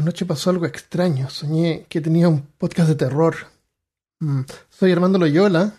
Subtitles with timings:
[0.00, 1.28] Anoche pasó algo extraño.
[1.28, 3.36] Soñé que tenía un podcast de terror.
[4.20, 5.74] Mm, Soy Armando Loyola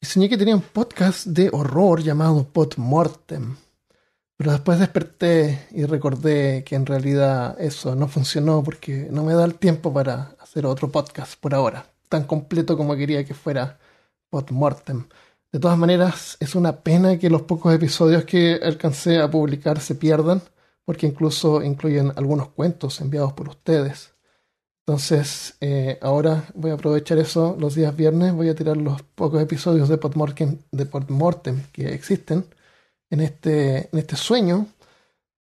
[0.00, 3.54] y soñé que tenía un podcast de horror llamado Podmortem.
[4.36, 9.44] Pero después desperté y recordé que en realidad eso no funcionó porque no me da
[9.44, 13.78] el tiempo para hacer otro podcast por ahora, tan completo como quería que fuera
[14.30, 15.06] Podmortem.
[15.52, 19.94] De todas maneras, es una pena que los pocos episodios que alcancé a publicar se
[19.94, 20.42] pierdan,
[20.90, 24.12] porque incluso incluyen algunos cuentos enviados por ustedes.
[24.84, 29.40] Entonces, eh, ahora voy a aprovechar eso los días viernes, voy a tirar los pocos
[29.40, 32.44] episodios de Podmortem, de Podmortem que existen
[33.08, 34.66] en este, en este sueño.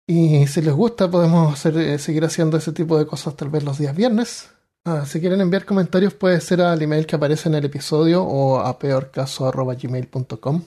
[0.08, 3.78] Y si les gusta, podemos eh, seguir haciendo ese tipo de cosas tal vez los
[3.78, 4.48] días viernes.
[4.84, 8.58] Ah, si quieren enviar comentarios puede ser al email que aparece en el episodio o
[8.58, 10.62] a peorcaso.gmail.com.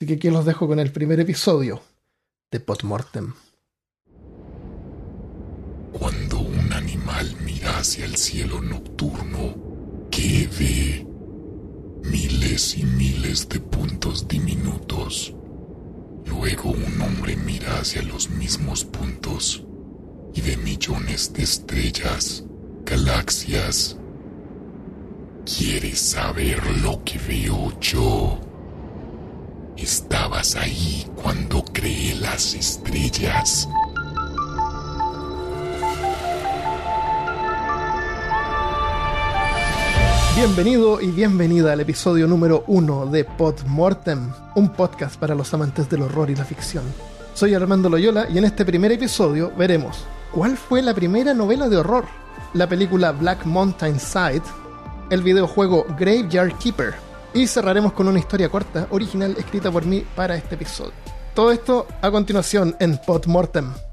[0.00, 1.80] Así que aquí los dejo con el primer episodio
[2.50, 3.34] de Podmortem.
[6.00, 9.54] Cuando un animal mira hacia el cielo nocturno,
[10.10, 11.06] que ve
[12.04, 15.34] miles y miles de puntos diminutos.
[16.24, 19.62] Luego un hombre mira hacia los mismos puntos
[20.32, 22.44] y ve millones de estrellas,
[22.86, 23.98] galaxias.
[25.44, 28.40] ¿Quieres saber lo que veo yo?
[29.76, 33.68] Estabas ahí cuando creé las estrellas.
[40.42, 46.00] Bienvenido y bienvenida al episodio número uno de Podmortem, un podcast para los amantes del
[46.00, 46.82] horror y la ficción.
[47.34, 51.76] Soy Armando Loyola y en este primer episodio veremos cuál fue la primera novela de
[51.76, 52.06] horror,
[52.54, 54.42] la película Black Mountain Side,
[55.10, 56.94] el videojuego Graveyard Keeper
[57.34, 60.94] y cerraremos con una historia corta original escrita por mí para este episodio.
[61.34, 63.89] Todo esto a continuación en Podmortem.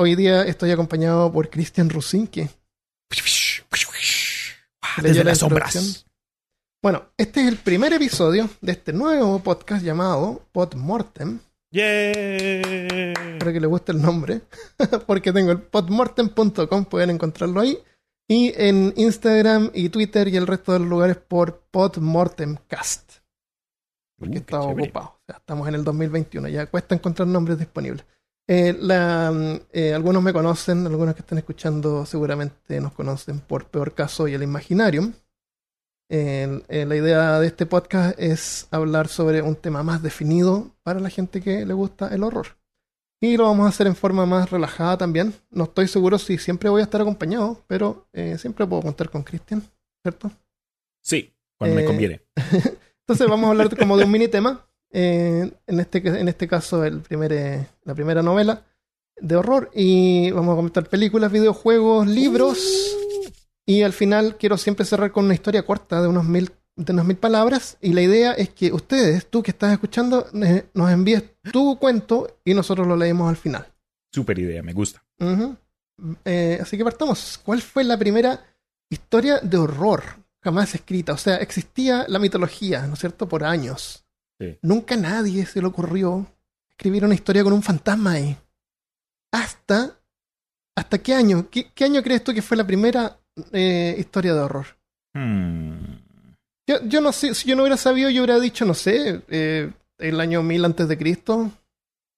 [0.00, 2.48] Hoy día estoy acompañado por Christian Rusinke.
[5.02, 6.06] Desde las sombras.
[6.80, 11.40] Bueno, este es el primer episodio de este nuevo podcast llamado Podmortem.
[11.72, 13.12] ¡Yay!
[13.32, 14.42] Espero que les guste el nombre,
[15.08, 17.76] porque tengo el podmortem.com, pueden encontrarlo ahí.
[18.28, 23.14] Y en Instagram y Twitter y el resto de los lugares por Podmortemcast.
[24.16, 25.06] Porque Uh, estaba ocupado.
[25.06, 28.04] O sea, estamos en el 2021, ya cuesta encontrar nombres disponibles.
[28.50, 33.66] Eh, la, mm, eh, algunos me conocen, algunos que están escuchando seguramente nos conocen por
[33.66, 35.12] Peor Caso y el Imaginarium.
[36.10, 41.10] Eh, la idea de este podcast es hablar sobre un tema más definido para la
[41.10, 42.56] gente que le gusta el horror.
[43.20, 45.34] Y lo vamos a hacer en forma más relajada también.
[45.50, 48.08] No estoy seguro si siempre voy a estar acompañado, pero
[48.38, 49.62] siempre puedo contar con Cristian,
[50.02, 50.30] ¿cierto?
[51.02, 52.22] Sí, cuando me conviene.
[53.00, 54.67] Entonces vamos a hablar como de un mini tema.
[54.90, 58.64] Eh, en, este, en este caso, el primer, eh, la primera novela
[59.20, 59.70] de horror.
[59.74, 62.58] Y vamos a comentar películas, videojuegos, libros.
[63.66, 67.04] Y al final quiero siempre cerrar con una historia corta de unos mil, de unas
[67.04, 67.76] mil palabras.
[67.80, 72.38] Y la idea es que ustedes, tú que estás escuchando, eh, nos envíes tu cuento
[72.44, 73.66] y nosotros lo leemos al final.
[74.12, 75.04] Super idea, me gusta.
[76.24, 77.38] Eh, así que partamos.
[77.44, 78.42] ¿Cuál fue la primera
[78.88, 80.02] historia de horror
[80.42, 81.12] jamás escrita?
[81.12, 83.28] O sea, existía la mitología, ¿no es cierto?
[83.28, 84.04] Por años.
[84.40, 84.58] Sí.
[84.62, 86.26] Nunca a nadie se le ocurrió
[86.70, 88.36] escribir una historia con un fantasma ahí.
[89.32, 89.98] Hasta.
[90.76, 91.48] ¿Hasta qué año?
[91.50, 93.18] ¿Qué, qué año crees tú que fue la primera
[93.52, 94.66] eh, historia de horror?
[95.12, 95.96] Hmm.
[96.68, 99.72] Yo, yo no sé, si yo no hubiera sabido, yo hubiera dicho, no sé, eh,
[99.98, 101.50] el año 1000 antes de Cristo,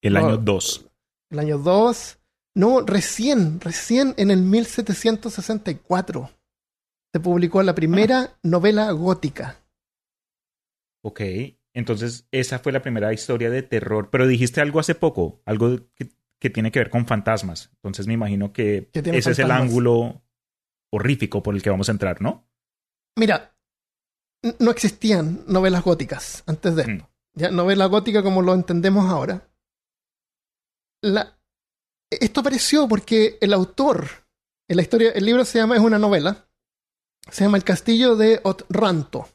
[0.03, 0.27] El No.
[0.27, 0.87] año 2.
[1.31, 2.19] el año 2.
[2.57, 6.31] No, recién, recién en el 1764
[7.15, 9.57] se publicó la primera novela gótica.
[11.03, 11.21] Ok.
[11.75, 14.11] Entonces, esa fue la primera historia de terror.
[14.11, 17.71] Pero dijiste algo hace poco, algo que, que tiene que ver con fantasmas.
[17.77, 20.23] Entonces, me imagino que ese es el ángulo
[20.93, 22.49] horrífico por el que vamos a entrar, ¿no?
[23.17, 23.55] Mira,
[24.59, 27.05] no existían novelas góticas antes de esto.
[27.05, 27.09] Mm.
[27.35, 29.49] Ya, novela gótica como lo entendemos ahora.
[31.03, 31.39] La-
[32.11, 34.09] esto apareció porque el autor,
[34.69, 36.49] en la historia, el libro se llama, es una novela,
[37.31, 39.29] se llama El Castillo de Otranto.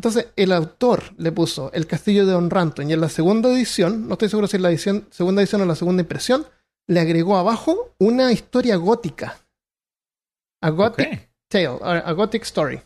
[0.00, 4.14] Entonces, el autor le puso El Castillo de Otranto y en la segunda edición, no
[4.14, 6.46] estoy seguro si es la edición, segunda edición o la segunda impresión,
[6.86, 9.44] le agregó abajo una historia gótica.
[10.62, 11.28] A Gothic.
[11.48, 12.80] Tale, a, Gothic Story.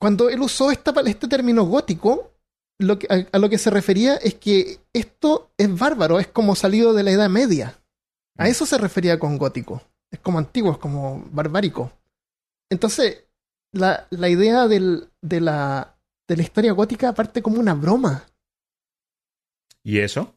[0.00, 2.32] Cuando él usó esta, este término gótico,
[2.80, 6.56] lo que, a, a lo que se refería es que esto es bárbaro, es como
[6.56, 7.78] salido de la Edad Media.
[8.36, 9.80] A eso se refería con gótico.
[10.10, 11.92] Es como antiguo, es como barbárico.
[12.68, 13.27] Entonces,
[13.72, 15.94] la, la idea del- de la
[16.28, 18.26] de la historia gótica parte como una broma.
[19.82, 20.34] ¿Y eso?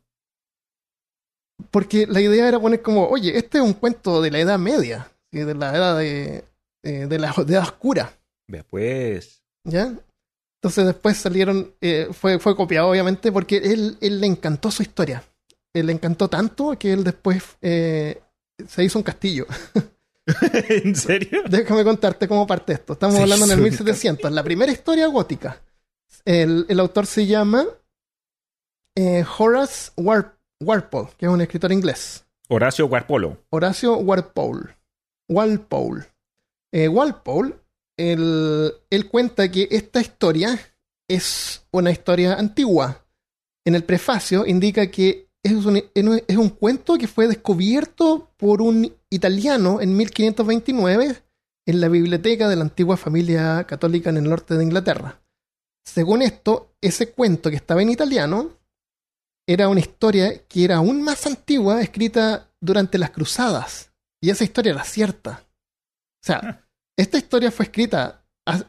[1.69, 5.11] Porque la idea era poner como, oye, este es un cuento de la Edad Media,
[5.31, 6.45] de la Edad de,
[6.83, 8.13] eh, de la de edad oscura,
[8.47, 9.43] Vea pues.
[9.65, 9.93] ¿ya?
[10.61, 15.23] Entonces después salieron, eh, fue, fue copiado obviamente porque él, él le encantó su historia.
[15.73, 18.21] Él le encantó tanto que él después eh,
[18.67, 19.45] se hizo un castillo.
[20.69, 21.43] ¿En serio?
[21.49, 22.93] Déjame contarte cómo parte esto.
[22.93, 25.61] Estamos hablando en el hizo un 1700, la primera historia gótica.
[26.25, 27.65] El, el autor se llama
[28.95, 32.25] eh, Horace War- Walpole, que es un escritor inglés.
[32.49, 33.37] Horacio Guarpolo.
[33.49, 34.75] Horacio Walpole.
[35.29, 36.05] Walpole.
[36.73, 37.55] Eh, Walpole,
[37.97, 40.59] él, él cuenta que esta historia
[41.09, 43.05] es una historia antigua.
[43.65, 48.93] En el prefacio indica que es un, es un cuento que fue descubierto por un
[49.11, 51.23] italiano en 1529
[51.67, 55.21] en la biblioteca de la antigua familia católica en el norte de Inglaterra.
[55.85, 58.57] Según esto, ese cuento que estaba en italiano
[59.47, 63.91] era una historia que era aún más antigua, escrita durante las cruzadas.
[64.21, 65.43] Y esa historia era cierta.
[65.43, 66.67] O sea,
[66.97, 68.23] esta historia fue escrita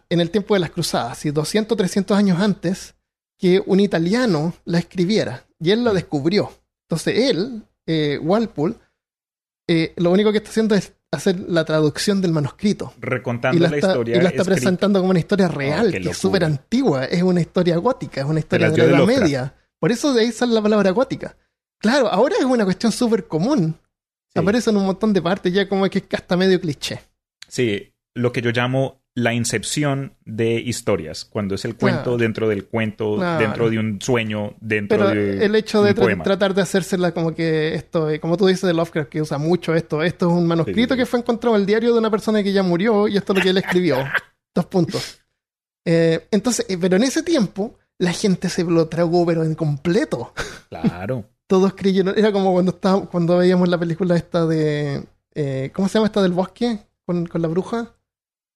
[0.09, 2.95] en el tiempo de las cruzadas, y 200, 300 años antes
[3.39, 5.47] que un italiano la escribiera.
[5.61, 6.53] Y él la descubrió.
[6.89, 8.77] Entonces él, eh, Walpole,
[9.69, 12.93] eh, lo único que está haciendo es hacer la traducción del manuscrito.
[12.99, 14.17] Recontando Y la, la está, historia.
[14.17, 14.55] y la está escrita.
[14.55, 18.27] presentando como una historia real, qué que es súper antigua, es una historia gótica, es
[18.27, 19.07] una historia de la Edad.
[19.07, 19.55] Media.
[19.79, 21.37] Por eso de ahí sale la palabra gótica.
[21.79, 23.77] Claro, ahora es una cuestión súper común.
[24.33, 24.39] Sí.
[24.41, 27.01] Aparece en un montón de partes ya como que es hasta medio cliché.
[27.49, 32.65] Sí, lo que yo llamo la incepción de historias, cuando es el cuento dentro del
[32.65, 36.25] cuento, dentro de un sueño, dentro Pero de el hecho de un tra- poema.
[36.25, 39.75] tratar de hacérsela como que esto, eh, como tú dices de Lovecraft, que usa mucho
[39.75, 41.01] esto, esto es un manuscrito Sí.
[41.01, 43.39] que fue encontrado en el diario de una persona que ya murió y esto es
[43.39, 43.97] lo que él escribió.
[44.55, 45.19] Dos puntos.
[45.85, 50.33] Eh, entonces, eh, pero en ese tiempo, la gente se lo tragó, pero en completo.
[50.71, 51.25] Claro.
[51.47, 55.05] Todos creyeron, era como cuando estábamos, cuando veíamos la película esta de,
[55.35, 56.79] eh, ¿cómo se llama esta del bosque?
[57.05, 57.93] Con, con la bruja.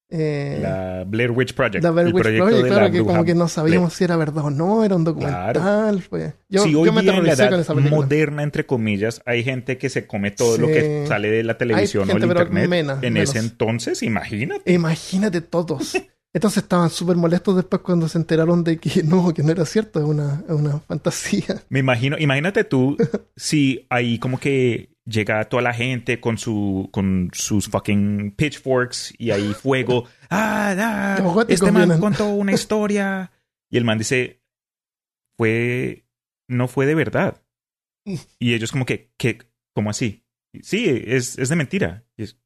[0.09, 1.83] Eh, La Blair Witch Project.
[1.83, 3.97] la Blair el Witch Project, de claro, la que como que no sabíamos Blair.
[3.99, 6.03] si era verdad o no, era un documental.
[6.49, 9.43] Yo, si yo hoy me día en la con edad esa moderna, entre comillas, hay
[9.43, 12.41] gente que se come todo lo que sale de la televisión o gente, el pero
[12.43, 12.69] internet.
[12.69, 13.31] mena, en menos.
[13.31, 14.73] ese entonces, imagínate.
[14.73, 15.97] Imagínate todos.
[16.33, 20.01] Entonces estaban súper molestos después cuando se enteraron de que no, que no era cierto,
[20.01, 21.63] es una, una fantasía.
[21.71, 22.99] Me imagino, imagínate tú
[23.37, 29.31] si ahí como que llega toda la gente con su con sus fucking pitchforks y
[29.31, 30.05] ahí fuego.
[30.29, 32.01] Ah, ah, este man vienen.
[32.01, 33.31] contó una historia
[33.71, 34.43] y el man dice
[35.39, 36.05] fue
[36.49, 37.43] no fue de verdad.
[38.39, 39.39] Y ellos como que, que
[39.75, 40.25] ¿cómo así?
[40.63, 42.05] Sí, es, es de mentira.
[42.17, 42.39] Y es-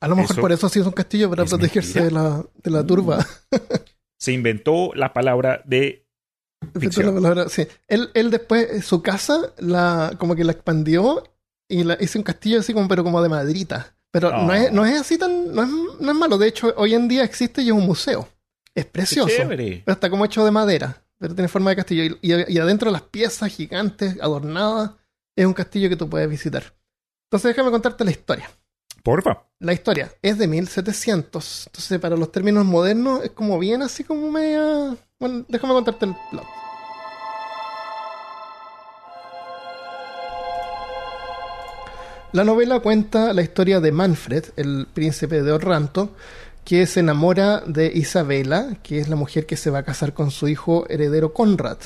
[0.00, 2.70] A lo mejor Eso por eso sí es un castillo para protegerse de la, de
[2.70, 3.24] la turba.
[4.18, 6.06] se inventó la palabra de
[6.62, 7.06] Inventó Ficción.
[7.06, 7.66] la palabra, sí.
[7.88, 11.22] Él, él después, su casa, la, como que la expandió
[11.68, 13.94] y la hizo un castillo así como, pero como de madrita.
[14.10, 15.68] Pero no, es, no es así tan, no es,
[16.00, 16.38] no es malo.
[16.38, 18.28] De hecho, hoy en día existe y es un museo.
[18.74, 19.28] Es precioso.
[19.84, 21.02] Pero está como hecho de madera.
[21.18, 22.16] Pero tiene forma de castillo.
[22.22, 24.92] Y, y- y adentro las piezas gigantes, adornadas,
[25.34, 26.74] es un castillo que tú puedes visitar.
[27.28, 28.50] Entonces déjame contarte la historia.
[29.02, 29.42] Porfa.
[29.60, 31.66] La historia es de 1700.
[31.68, 34.96] Entonces, para los términos modernos, es como bien así como media.
[35.18, 36.44] Bueno, déjame contarte el plot.
[42.32, 46.10] La novela cuenta la historia de Manfred, el príncipe de Orranto,
[46.64, 50.32] que se enamora de Isabela, que es la mujer que se va a casar con
[50.32, 51.78] su hijo heredero Conrad.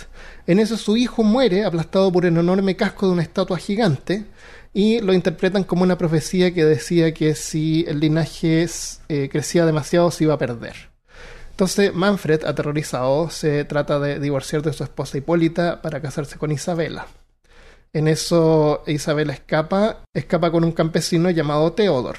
[0.46, 4.24] En eso su hijo muere aplastado por el enorme casco de una estatua gigante
[4.72, 8.66] y lo interpretan como una profecía que decía que si el linaje
[9.08, 10.74] eh, crecía demasiado se iba a perder.
[11.50, 17.06] Entonces Manfred, aterrorizado, se trata de divorciar de su esposa Hipólita para casarse con Isabela.
[17.92, 22.18] En eso Isabela escapa, escapa con un campesino llamado Teodor.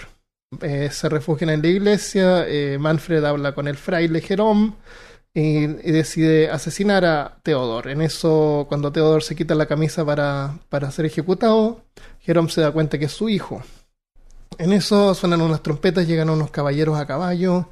[0.62, 4.76] Eh, se refugian en la iglesia, eh, Manfred habla con el fraile Jerón
[5.34, 7.88] y, decide asesinar a Teodor.
[7.88, 11.86] En eso, cuando Teodor se quita la camisa para, para ser ejecutado,
[12.20, 13.64] Jerón se da cuenta que es su hijo.
[14.58, 17.70] En eso suenan unas trompetas, llegan unos caballeros a caballo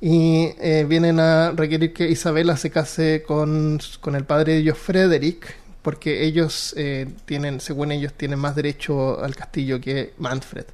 [0.00, 4.78] y eh, vienen a requerir que Isabela se case con, con el padre de ellos,
[4.78, 10.64] Frederick, porque ellos eh, tienen, según ellos, tienen más derecho al castillo que Manfred.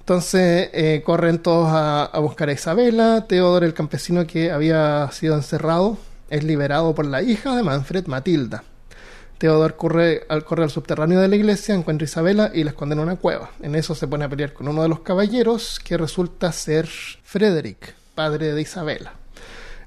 [0.00, 3.26] Entonces eh, corren todos a, buscar a Isabela.
[3.28, 5.96] Teodoro, el campesino que había sido encerrado,
[6.30, 8.64] es liberado por la hija de Manfred, Matilda.
[9.38, 12.94] Teodor corre al, corre al subterráneo de la iglesia, encuentra a Isabela y la esconde
[12.94, 13.50] en una cueva.
[13.60, 17.94] En eso se pone a pelear con uno de los caballeros, que resulta ser Frederick,
[18.14, 19.21] padre de Isabela.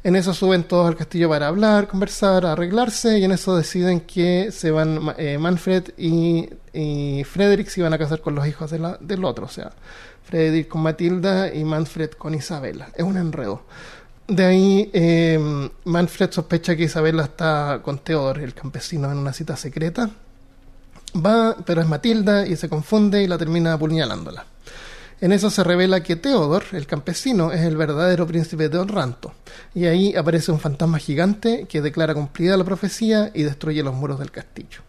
[0.06, 4.52] En eso suben todos al castillo para hablar, conversar, arreglarse, y en eso deciden que
[4.52, 6.48] se van eh, Manfred y,
[7.24, 9.72] Frederick se iban a casar con los hijos del otro, o sea,
[10.24, 12.90] Frederick con Matilda y Manfred con Isabela.
[12.94, 13.64] Es un enredo.
[14.28, 15.40] De ahí, eh,
[15.86, 20.12] Manfred sospecha que Isabela está con Theodor, el campesino, en una cita secreta.
[21.16, 24.46] Va, pero es Matilda y se confunde y la termina apuñalándola.
[25.22, 29.34] En eso se revela que Theodor, el campesino, es el verdadero príncipe de Otranto.
[29.74, 34.20] Y ahí aparece un fantasma gigante que declara cumplida la profecía y destruye los muros
[34.20, 34.82] del castillo.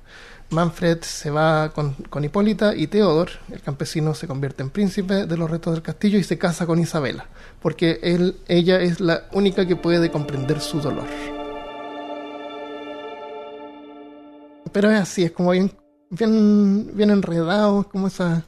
[0.51, 5.37] Manfred se va con, con Hipólita y Theodor, el campesino, se convierte en príncipe de
[5.37, 7.27] los restos del castillo y se casa con Isabela,
[7.61, 11.07] porque él, ella es la única que puede comprender su dolor.
[14.73, 15.73] Pero es así, es como bien,
[16.11, 18.45] bien, bien enredado, como esas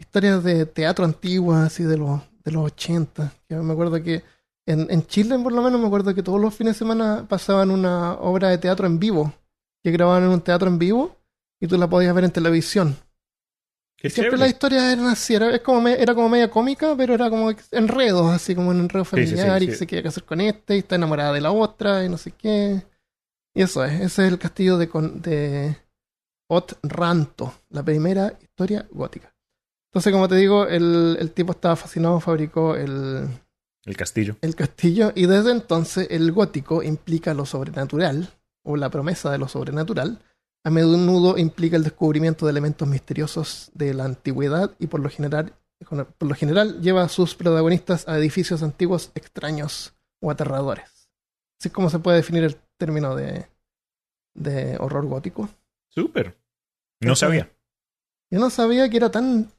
[0.00, 3.32] historias de teatro antiguas, así de los, de los 80.
[3.48, 4.22] Que me acuerdo que
[4.66, 7.70] en, en Chile, por lo menos, me acuerdo que todos los fines de semana pasaban
[7.70, 9.32] una obra de teatro en vivo,
[9.82, 11.16] que grababan en un teatro en vivo
[11.60, 12.96] y tú la podías ver en televisión.
[13.96, 17.12] Qué Siempre las historias eran así, era, es como me- era como media cómica, pero
[17.12, 19.70] era como enredos, así como un enredo Sí, sí, sí, familiar y sí.
[19.72, 22.30] que se quiere casar con este y está enamorada de la otra y no sé
[22.30, 22.82] qué.
[23.54, 25.76] Y eso es, ese es el castillo de, de
[26.48, 29.34] Otranto, la primera historia gótica.
[29.90, 33.28] Entonces, como te digo, el, el tipo estaba fascinado, fabricó el,
[33.84, 34.36] El castillo.
[34.40, 38.28] el castillo y desde entonces el gótico implica lo sobrenatural
[38.62, 40.20] o la promesa de lo sobrenatural.
[40.62, 45.54] A menudo implica el descubrimiento de elementos misteriosos de la antigüedad y por lo general,
[45.88, 51.08] por lo general lleva a sus protagonistas a edificios antiguos extraños o aterradores.
[51.58, 53.48] Así es como se puede definir el término de,
[54.34, 55.48] de horror gótico.
[55.88, 56.36] Súper.
[57.00, 57.50] No sabía.
[58.30, 59.50] Yo no sabía que era tan,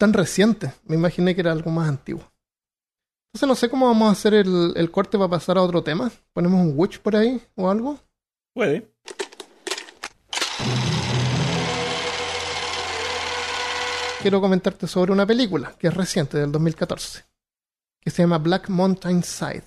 [0.00, 0.72] tan reciente.
[0.84, 2.24] Me imaginé que era algo más antiguo.
[3.28, 6.10] Entonces no sé cómo vamos a hacer el, el corte para pasar a otro tema.
[6.32, 7.98] ¿Ponemos un witch por ahí o algo?
[8.54, 8.90] Puede.
[14.22, 17.26] Quiero comentarte sobre una película que es reciente, del 2014.
[18.00, 19.64] Que se llama Black Mountain Side.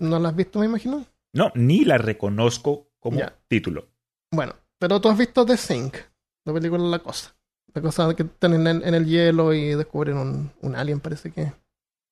[0.00, 1.06] ¿No la has visto, me imagino?
[1.32, 3.88] No, ni la reconozco como título.
[4.30, 5.96] Bueno, pero tú has visto The Sink,
[6.44, 7.34] la película La Cosa.
[7.74, 11.52] La cosa que están en, en el hielo y descubren un, un alien, parece que,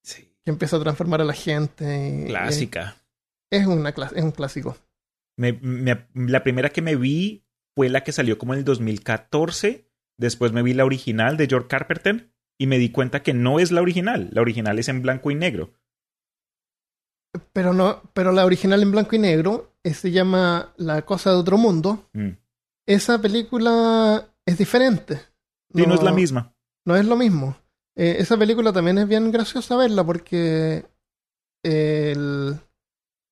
[0.05, 0.23] Sí.
[0.45, 2.25] que empieza a transformar a la gente.
[2.25, 2.97] y- Clásica.
[3.51, 4.77] Es, una, clas- es un clásico.
[5.37, 7.45] Me- me- la primera que me vi
[7.77, 9.89] fue la que salió como en el 2014.
[10.19, 13.71] Después me vi la original de George Carpenter y me di cuenta que no es
[13.73, 14.31] la original.
[14.33, 15.73] La original es en blanco y negro.
[17.53, 21.37] Pero no, pero la original en blanco y negro eh, se llama La cosa de
[21.37, 22.09] otro mundo.
[22.15, 22.31] Mm.
[22.87, 25.21] Esa película es diferente.
[25.75, 26.53] Sí, no, es la misma.
[26.87, 27.57] No es lo mismo.
[27.97, 30.85] Eh, esa película también es bien graciosa verla porque
[31.63, 32.57] el-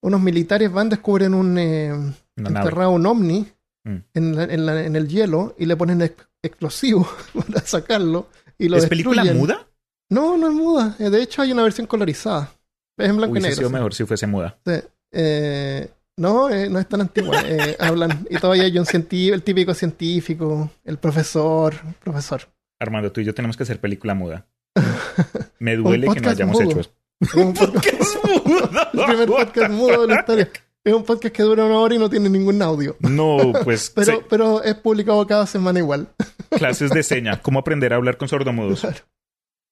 [0.03, 1.93] unos militares van, descubren un eh,
[2.37, 3.47] enterrado un ovni
[3.85, 3.97] Mm.
[4.15, 7.07] en, la- en la- en el hielo y le ponen ex- explosivos
[7.55, 8.27] para sacarlo
[8.59, 9.65] y lo ¿Es película muda?
[10.11, 10.97] No, no es muda.
[10.99, 12.53] Eh, De hecho, hay una versión colorizada.
[12.99, 13.57] Es en blanco y negro.
[13.57, 14.59] sido mejor si fuese muda.
[14.67, 14.73] Sí.
[15.13, 17.41] Eh, no, eh, no es tan antigua.
[17.45, 22.43] Eh, hablan y todavía hay un científico, el típico científico, el profesor, profesor.
[22.81, 24.47] Armando, tú y yo tenemos que hacer película muda.
[25.59, 26.71] Me duele que no hayamos mudo.
[26.71, 26.91] hecho eso.
[27.21, 28.19] Es un podcast-
[28.93, 30.51] el primer podcast mudo de la historia.
[30.85, 32.97] Es un podcast que dura una hora y no tiene ningún audio.
[33.01, 36.09] No, pues Pero, se- pero es publicado cada semana igual.
[36.51, 37.41] clases de seña.
[37.43, 38.81] ¿Cómo aprender a hablar con sordomudos?
[38.83, 38.99] Claro.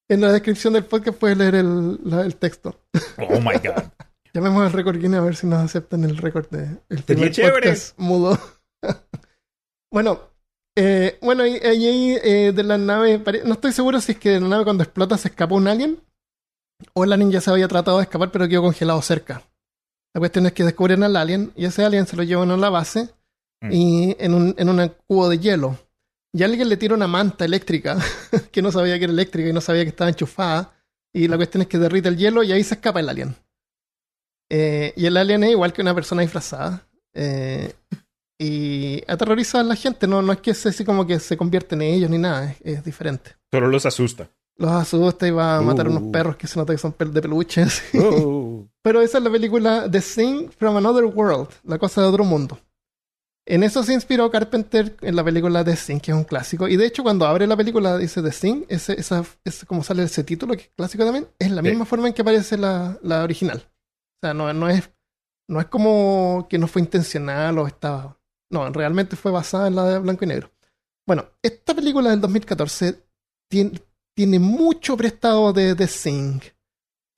[0.09, 2.81] En la descripción del podcast puedes leer el, la- el texto.
[3.19, 3.85] Oh my God.
[4.35, 7.99] Llamemos al récord Guinness a ver si nos aceptan el récord de el primer podcast
[7.99, 8.38] mudo.
[9.93, 10.21] bueno,
[10.76, 14.41] eh, bueno, y, ahí eh, de la nave, no estoy seguro si es que de
[14.41, 16.03] la nave cuando explota se escapó un alien
[16.93, 19.43] o el alien ya se había tratado de escapar pero quedó congelado cerca.
[20.12, 22.71] La cuestión es que descubren al alien y ese alien se lo llevan a la
[22.71, 23.09] base
[23.64, 23.73] Mm.
[23.73, 25.79] y en un, en un cubo de hielo.
[26.33, 27.97] Y alguien le tira una manta eléctrica
[28.53, 30.75] que no sabía que era eléctrica y no sabía que estaba enchufada.
[31.12, 33.37] Y la cuestión es que derrite el hielo y ahí se escapa el alien.
[34.51, 36.87] Eh, y el alien es igual que una persona disfrazada.
[37.15, 37.73] eh,
[38.39, 40.07] y aterroriza a la gente.
[40.09, 42.51] No, no es que se, así como que se convierte en ellos ni nada.
[42.51, 43.37] Es, es diferente.
[43.53, 44.29] Solo los asusta.
[44.57, 45.91] Los asusta y va a matar Uh.
[45.97, 47.83] unos perros que se nota que son de peluches.
[47.95, 48.67] Oh.
[48.83, 52.59] Pero esa es la película The Thing from Another World, la cosa de otro mundo.
[53.47, 56.67] En eso se inspiró Carpenter en la película The Thing, que es un clásico.
[56.67, 60.03] Y de hecho, cuando abre la película dice The Thing, ese, esa, ese como sale
[60.03, 61.69] ese título, que es clásico también, es la Sí.
[61.69, 63.63] misma forma en que aparece la, la original.
[64.25, 64.90] O sea, no, no, es,
[65.50, 68.19] no es como que no fue intencional o estaba.
[68.50, 70.50] No, realmente fue basada en la de blanco y negro.
[71.07, 73.04] Bueno, esta película del 2014
[73.50, 73.83] tiene,
[74.16, 76.40] tiene mucho prestado de The Thing.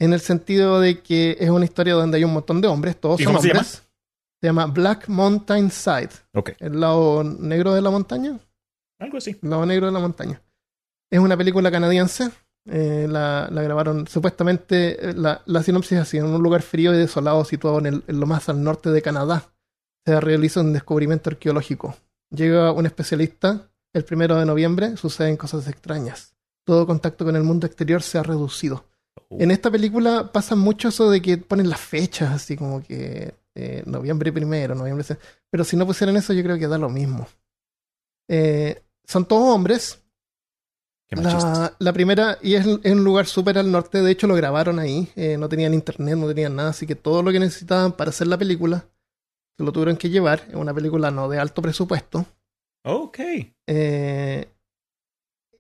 [0.00, 3.20] En el sentido de que es una historia donde hay un montón de hombres, todos
[3.20, 3.84] ¿Y son cómo se hombres.
[4.40, 6.54] Se llama Black Mountain Side, Ok.
[6.58, 8.36] el lado negro de la montaña.
[8.98, 9.38] Algo así.
[9.40, 10.42] El lado negro de la montaña.
[11.08, 12.32] Es una película canadiense.
[12.66, 15.10] Eh, la, la grabaron supuestamente.
[15.10, 18.04] eh, La, la sinopsis es así: en un lugar frío y desolado situado en, el-
[18.06, 19.44] en lo más al norte de Canadá,
[20.04, 21.96] se realiza un descubrimiento arqueológico.
[22.30, 26.34] Llega un especialista el primero de noviembre, suceden cosas extrañas.
[26.64, 28.84] Todo contacto con el mundo exterior se ha reducido.
[29.30, 29.38] Oh.
[29.40, 33.82] En esta película pasa mucho eso de que ponen las fechas, así como que eh,
[33.86, 35.06] noviembre primero, noviembre.
[35.50, 37.26] Pero si no pusieran eso, yo creo que da lo mismo.
[38.28, 40.02] Eh, son todos hombres.
[41.08, 41.16] Qué.
[41.16, 45.08] La, la primera, y es un lugar súper al norte, de hecho lo grabaron ahí.
[45.14, 48.26] eh, no tenían internet, no tenían nada, así que todo lo que necesitaban para hacer
[48.26, 48.84] la película
[49.56, 50.44] se lo tuvieron que llevar.
[50.48, 52.26] Es una película no de alto presupuesto.
[52.84, 53.18] Ok.
[53.66, 54.48] Eh,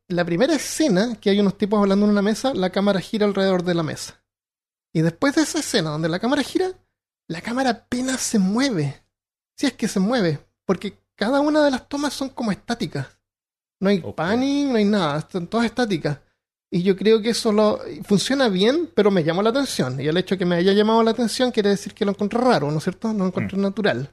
[0.08, 3.62] la primera escena, que hay unos tipos hablando en una mesa, la cámara gira alrededor
[3.62, 4.22] de la mesa.
[4.92, 6.72] Y después de esa escena donde la cámara gira,
[7.28, 9.02] la cámara apenas se mueve.
[9.56, 13.15] Si es que se mueve, porque cada una de las tomas son como estáticas.
[13.80, 16.18] No hay panning, no hay nada, están todas estáticas.
[16.70, 20.00] Y yo creo que eso lo- funciona bien, pero me llamó la atención.
[20.00, 22.40] Y el hecho de que me haya llamado la atención quiere decir que lo encontré
[22.40, 23.12] raro, ¿no es cierto?
[23.12, 24.10] No lo encontré natural.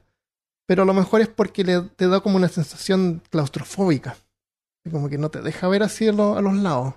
[0.68, 4.16] Pero a lo mejor es porque le, te da como una sensación claustrofóbica.
[4.90, 6.94] Como que no te deja ver así a, lo- a los lados.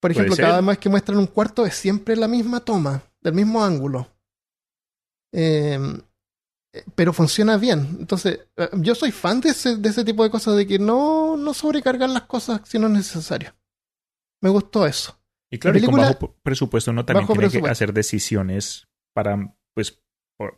[0.00, 3.62] Por ejemplo, cada vez que muestran un cuarto es siempre la misma toma, del mismo
[3.62, 4.08] ángulo.
[5.32, 5.78] Eh,
[6.94, 7.96] pero funciona bien.
[8.00, 11.36] Entonces, eh, yo soy fan de ese, de ese tipo de cosas, de que no,
[11.36, 13.54] no sobrecargar las cosas si no es necesario.
[14.42, 15.18] Me gustó eso.
[15.52, 20.00] Y claro, y con bajo presupuesto uno también tiene que hacer decisiones para, pues,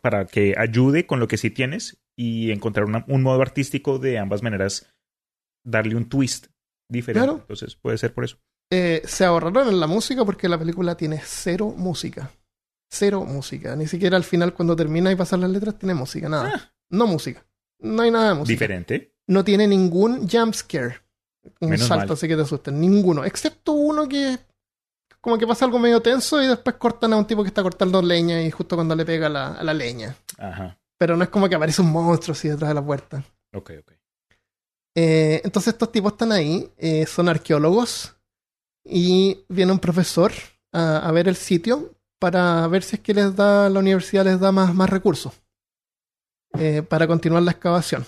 [0.01, 4.19] para que ayude con lo que sí tienes y encontrar una- un modo artístico de
[4.19, 4.93] ambas maneras,
[5.65, 6.47] darle un twist
[6.89, 7.25] diferente.
[7.25, 7.39] Claro.
[7.41, 8.37] Entonces puede ser por eso.
[8.71, 12.31] Eh, se ahorraron en la música porque la película tiene cero música.
[12.95, 13.75] Cero música.
[13.75, 16.29] Ni siquiera al final, cuando termina y pasan las letras, tiene música.
[16.29, 16.51] Nada.
[16.55, 16.73] Ah.
[16.89, 17.43] No música.
[17.79, 18.53] No hay nada de música.
[18.53, 19.15] Diferente.
[19.25, 21.01] No tiene ningún jump scare.
[21.59, 22.13] Un Menos salto mal.
[22.13, 22.79] así que te asusten.
[22.79, 23.25] Ninguno.
[23.25, 24.37] Excepto uno que.
[25.19, 27.99] Como que pasa algo medio tenso y después cortan a un tipo que está cortando
[28.01, 30.15] leña y justo cuando le pega a la, a la leña.
[30.37, 30.77] Ajá.
[30.99, 33.23] Pero no es como que aparece un monstruo así detrás de la puerta.
[33.53, 33.91] Ok, ok.
[34.95, 38.15] Eh, entonces estos tipos están ahí, eh, son arqueólogos
[38.85, 40.31] y viene un profesor
[40.71, 44.39] a, a ver el sitio para ver si es que les da la universidad les
[44.39, 45.33] da más, más recursos
[46.57, 48.05] eh, para continuar la excavación.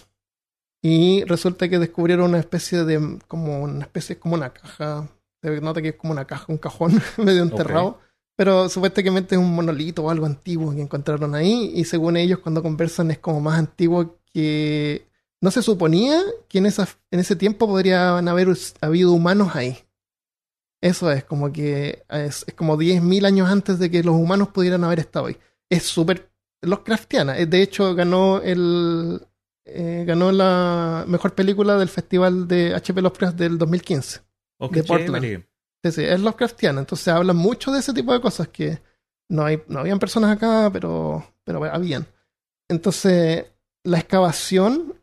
[0.81, 5.09] Y resulta que descubrieron una especie de como una especie como una caja,
[5.41, 7.99] se nota que es como una caja, un cajón medio enterrado,
[8.37, 12.63] pero supuestamente es un monolito o algo antiguo que encontraron ahí y según ellos cuando
[12.63, 15.09] conversan es como más antiguo que
[15.41, 18.47] no se suponía que en, esa, en ese tiempo podrían haber
[18.79, 19.84] habido humanos ahí.
[20.85, 24.83] Eso es como que es, es como 10.000 años antes de que los humanos pudieran
[24.83, 25.37] haber estado ahí.
[25.67, 26.29] Es súper
[26.61, 27.39] Lovecraftiana.
[27.39, 29.19] Eh, De hecho, ganó el
[29.65, 34.19] eh, ganó la mejor película del festival de HP Lovecraft del 2015.
[34.59, 35.23] Ok, De Portland.
[35.23, 35.49] chévere.
[35.83, 36.79] Sí, sí, es Lovecraftiana.
[36.81, 38.79] Entonces habla mucho de ese tipo de cosas que
[39.27, 42.05] no hay, no habían personas acá, pero, pero habían.
[42.69, 43.45] Entonces,
[43.83, 44.93] la excavación,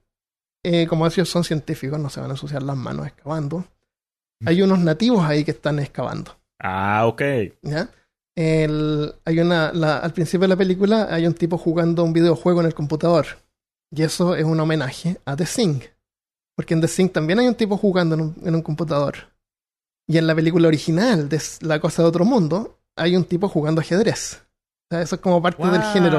[0.63, 3.65] eh, como ellos son científicos, no se van a ensuciar las manos excavando.
[4.47, 6.37] Hay unos nativos ahí que están excavando.
[6.61, 7.23] Ah, ok.
[7.63, 7.89] ¿ya?
[8.37, 12.61] El- hay una, la- al principio de la película hay un tipo jugando un videojuego
[12.61, 13.27] en el computador.
[13.95, 15.81] Y eso es un homenaje a The Thing.
[16.57, 19.15] Porque en The Thing también hay un tipo jugando en un, en un computador.
[20.09, 23.81] Y en la película original de La Cosa de Otro Mundo hay un tipo jugando
[23.81, 24.43] ajedrez.
[24.91, 26.19] O sea, eso es como parte del género.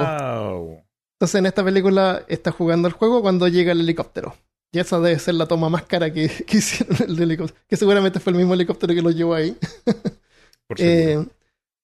[1.20, 4.36] Entonces en esta película está jugando el juego cuando llega el helicóptero.
[4.74, 7.60] Y esa debe ser la toma más cara que, que hicieron el helicóptero.
[7.70, 9.56] Que seguramente fue el mismo helicóptero que lo llevó ahí.
[10.68, 10.78] Por.
[10.80, 11.26] Eh,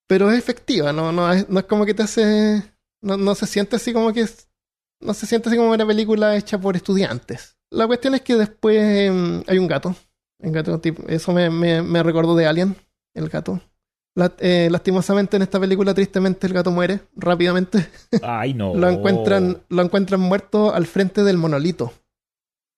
[0.07, 2.63] pero es efectiva, no, no, es, no es como que te hace.
[3.01, 4.47] No, no se siente así como que es.
[5.01, 7.55] No se siente así como una película hecha por estudiantes.
[7.71, 9.95] La cuestión es que después em, hay un gato.
[10.41, 12.75] Un gato tipo- eso me, me, me recordó de Alien,
[13.13, 13.61] el gato.
[14.15, 17.87] La- eh, lastimosamente en esta película, tristemente, el gato muere rápidamente.
[18.23, 18.73] Ay, no.
[18.75, 21.93] Lo encuentran, lo encuentran muerto al frente del monolito.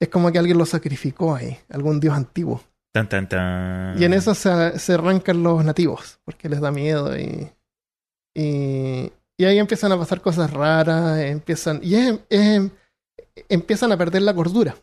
[0.02, 2.62] Es como que alguien lo sacrificó ahí, algún dios antiguo.
[2.94, 4.02] Tan, tan, tan.
[4.02, 7.50] Y en eso se, se arrancan los nativos, porque les da miedo y,
[8.36, 12.72] y, y ahí empiezan a pasar cosas raras, empiezan, y es- es-
[13.50, 14.76] empiezan a perder la cordura.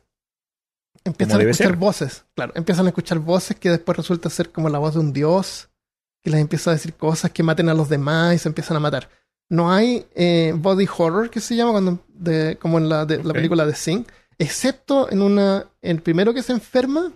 [1.04, 1.76] Empiezan a escuchar ser.
[1.76, 5.12] voces, claro, empiezan a escuchar voces que después resulta ser como la voz de un
[5.12, 5.68] dios,
[6.22, 8.81] que les empieza a decir cosas que maten a los demás y se empiezan a
[8.81, 9.09] matar.
[9.50, 13.33] No hay eh, body horror que se llama cuando de, como en la, de, la
[13.33, 14.04] película de Sing,
[14.38, 17.12] excepto en una, el primero que se enferma,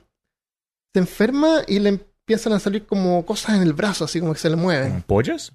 [0.92, 4.38] se enferma y le empiezan a salir como cosas en el brazo, así como que
[4.40, 4.90] se le mueven.
[4.92, 5.52] ¿Como ¿Pollas?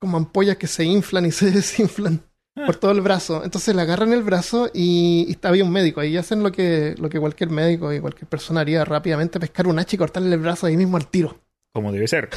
[0.00, 2.22] como ampollas que se inflan y se desinflan
[2.56, 2.66] Ah.
[2.66, 3.44] por todo el brazo.
[3.44, 6.00] Entonces le agarran el brazo y, y había un médico.
[6.00, 9.78] Ahí hacen lo que, lo que cualquier médico y cualquier persona haría rápidamente, pescar un
[9.78, 11.38] hacha y cortarle el brazo ahí mismo al tiro.
[11.72, 12.28] Como debe ser.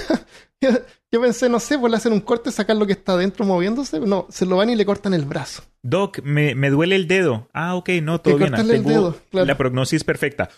[1.11, 3.99] Yo pensé, no sé, pues le hacen un corte, sacar lo que está dentro moviéndose.
[3.99, 5.63] No, se lo van y le cortan el brazo.
[5.83, 7.49] Doc, me, me duele el dedo.
[7.53, 8.53] Ah, ok, no, todo bien.
[8.55, 9.45] el dedo, claro.
[9.45, 10.49] la prognosis perfecta.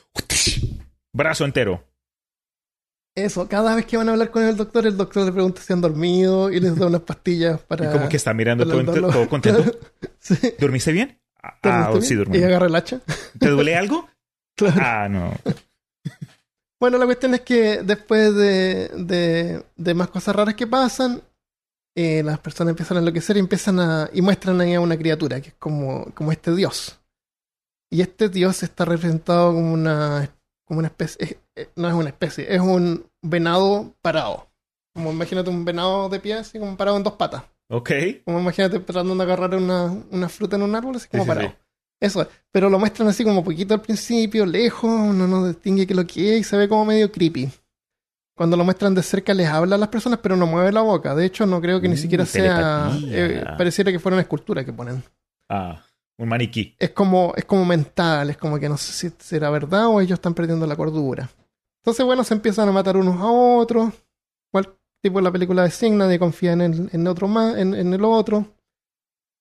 [1.12, 1.84] Brazo entero.
[3.16, 5.72] Eso, cada vez que van a hablar con el doctor, el doctor le pregunta si
[5.72, 7.90] han dormido y les da unas pastillas para.
[7.90, 9.64] Y como que está mirando todo, todo contento.
[10.20, 10.38] Sí.
[10.58, 11.20] ¿Dormiste bien?
[11.42, 12.38] Ah, ¿Dormiste oh, sí, dormí.
[12.38, 13.02] Y agarra el hacha.
[13.38, 14.08] ¿Te duele algo?
[14.56, 14.82] Claro.
[14.84, 15.34] Ah, no.
[16.84, 21.22] Bueno, la cuestión es que después de, de, de más cosas raras que pasan,
[21.96, 24.10] eh, las personas empiezan a enloquecer y empiezan a.
[24.12, 27.00] y muestran ahí a una criatura que es como, como este dios.
[27.90, 30.30] Y este dios está representado como una.
[30.68, 31.18] como una especie.
[31.26, 34.50] es- eh, no es una especie, es un venado parado.
[34.94, 37.44] Como imagínate un venado de pie, así como parado en dos patas.
[37.70, 37.92] Ok.
[38.26, 41.48] Como imagínate tratando de agarrar una, una fruta en un árbol, así como sí, parado.
[41.48, 41.56] sí.
[42.04, 42.28] Eso, es.
[42.52, 46.36] pero lo muestran así como poquito al principio, lejos, uno no distingue qué lo que
[46.36, 47.50] es y se ve como medio creepy.
[48.36, 51.14] Cuando lo muestran de cerca les habla a las personas, pero no mueve la boca.
[51.16, 52.92] De hecho, no creo que ni Uh, siquiera sea...
[53.06, 55.04] eh, pareciera que fuera una escultura que ponen.
[55.50, 55.82] Ah,
[56.18, 56.76] un maniquí.
[56.80, 60.18] Es como, es como mental, es como que no sé si será verdad o ellos
[60.18, 61.30] están perdiendo la cordura.
[61.84, 63.94] Entonces, bueno, se empiezan a matar unos a otros.
[64.52, 67.74] Cual tipo de la película de Sign, nadie confía en el, en otro más, en,
[67.76, 68.46] en el otro.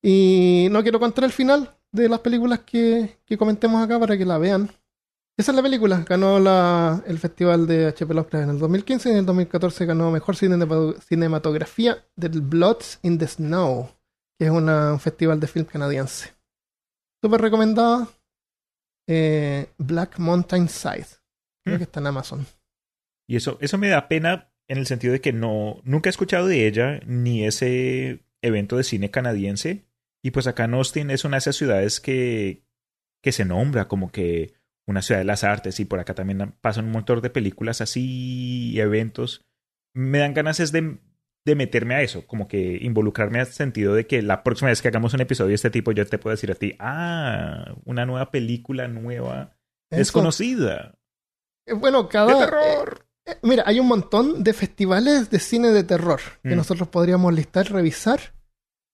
[0.02, 4.24] Y no quiero contar el final de las películas que, que comentemos acá para que
[4.24, 4.70] la vean.
[5.38, 6.04] Esa es la película.
[6.08, 10.10] Ganó la, el festival de HP Lovecraft en el 2015 y en el 2014 ganó
[10.10, 13.88] Mejor Cinema- Cinematografía del Bloods in the Snow,
[14.38, 16.32] que es un festival de film canadiense.
[17.22, 18.08] Súper recomendada.
[19.08, 21.06] Eh, Black Mountain Side.
[21.64, 22.46] Creo que está en Amazon.
[23.28, 26.46] Y eso, eso me da pena en el sentido de que no, nunca he escuchado
[26.46, 29.84] de ella ni ese evento de cine canadiense.
[30.24, 32.64] Y pues acá en Austin es una de esas ciudades que,
[33.22, 34.54] que se nombra como que
[34.86, 38.70] una ciudad de las artes y por acá también pasan un montón de películas así
[38.72, 39.44] y eventos.
[39.94, 40.98] Me dan ganas es de,
[41.44, 44.88] de meterme a eso, como que involucrarme al sentido de que la próxima vez que
[44.88, 48.30] hagamos un episodio de este tipo yo te puedo decir a ti, ah, una nueva
[48.30, 49.56] película nueva,
[49.90, 49.98] Eso.
[49.98, 50.94] desconocida,
[51.66, 52.38] Eh, Bueno, de cada.
[52.46, 53.06] terror.
[53.26, 56.56] eh, mira, hay un montón de festivales de cine de terror que Mm.
[56.56, 58.34] nosotros podríamos listar, revisar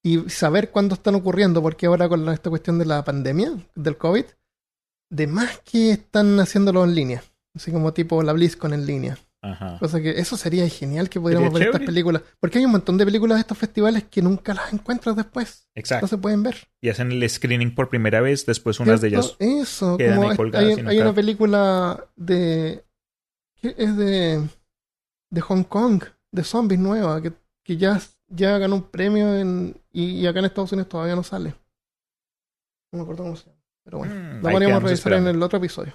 [0.03, 4.25] y saber cuándo están ocurriendo, porque ahora con esta cuestión de la pandemia, del COVID,
[5.11, 7.23] de más que están haciéndolo en línea.
[7.55, 9.17] Así como tipo la BlizzCon en línea.
[9.41, 9.77] Ajá.
[9.79, 12.21] Cosa que eso sería genial que pudiéramos ver estas películas.
[12.39, 15.67] Porque hay un montón de películas de estos festivales que nunca las encuentras después.
[15.75, 16.03] Exacto.
[16.03, 16.55] No se pueden ver.
[16.81, 19.35] y hacen el screening por primera vez, después unas de ellas.
[19.39, 22.83] Eso, quedan como colgadas hay, hay nunca- una película de.
[23.61, 24.47] que es de.
[25.31, 27.31] de Hong Kong, de zombies nueva, que,
[27.63, 27.99] que ya,
[28.29, 31.55] ya ganó un premio en, y, y acá en Estados Unidos todavía no sale.
[32.91, 33.57] No me acuerdo cómo se llama.
[33.83, 35.29] Pero bueno, Mm, la podríamos revisar esperando.
[35.29, 35.93] en el otro episodio.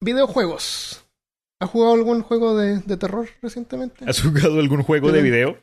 [0.00, 1.04] Videojuegos.
[1.60, 4.04] ¿Has jugado algún juego de, de terror recientemente?
[4.08, 5.58] ¿Has jugado algún juego de video?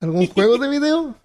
[0.00, 1.16] ¿Algún juego de video?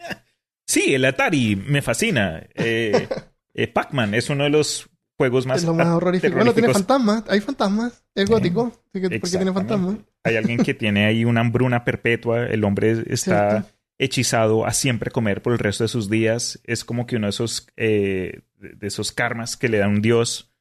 [0.67, 2.43] Sí, el Atari me fascina.
[2.53, 3.09] Eh,
[3.55, 6.35] eh, Pac-Man es uno de los juegos más, es lo más horrorífico.
[6.35, 7.23] Bueno, tiene fantasmas.
[7.27, 8.03] Hay fantasmas.
[8.13, 8.71] Es gótico.
[8.93, 9.95] porque tiene fantasmas.
[10.23, 12.45] Hay alguien que tiene ahí una hambruna perpetua.
[12.45, 13.69] El hombre está Cierto.
[13.97, 16.59] hechizado a siempre comer por el resto de sus días.
[16.65, 20.51] Es como que uno de esos, eh, de esos karmas que le da un dios.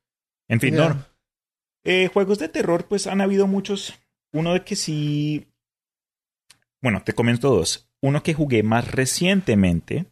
[0.48, 1.04] En fin, no.
[1.84, 3.94] Eh, juegos de terror, pues han habido muchos.
[4.32, 5.48] Uno de que sí.
[6.80, 7.90] Bueno, te comento dos.
[8.00, 10.06] Uno que jugué más recientemente,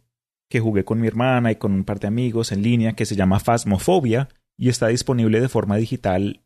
[0.49, 3.15] que jugué con mi hermana y con un par de amigos en línea, que se
[3.15, 6.41] llama Phasmophobia y está disponible de forma digital,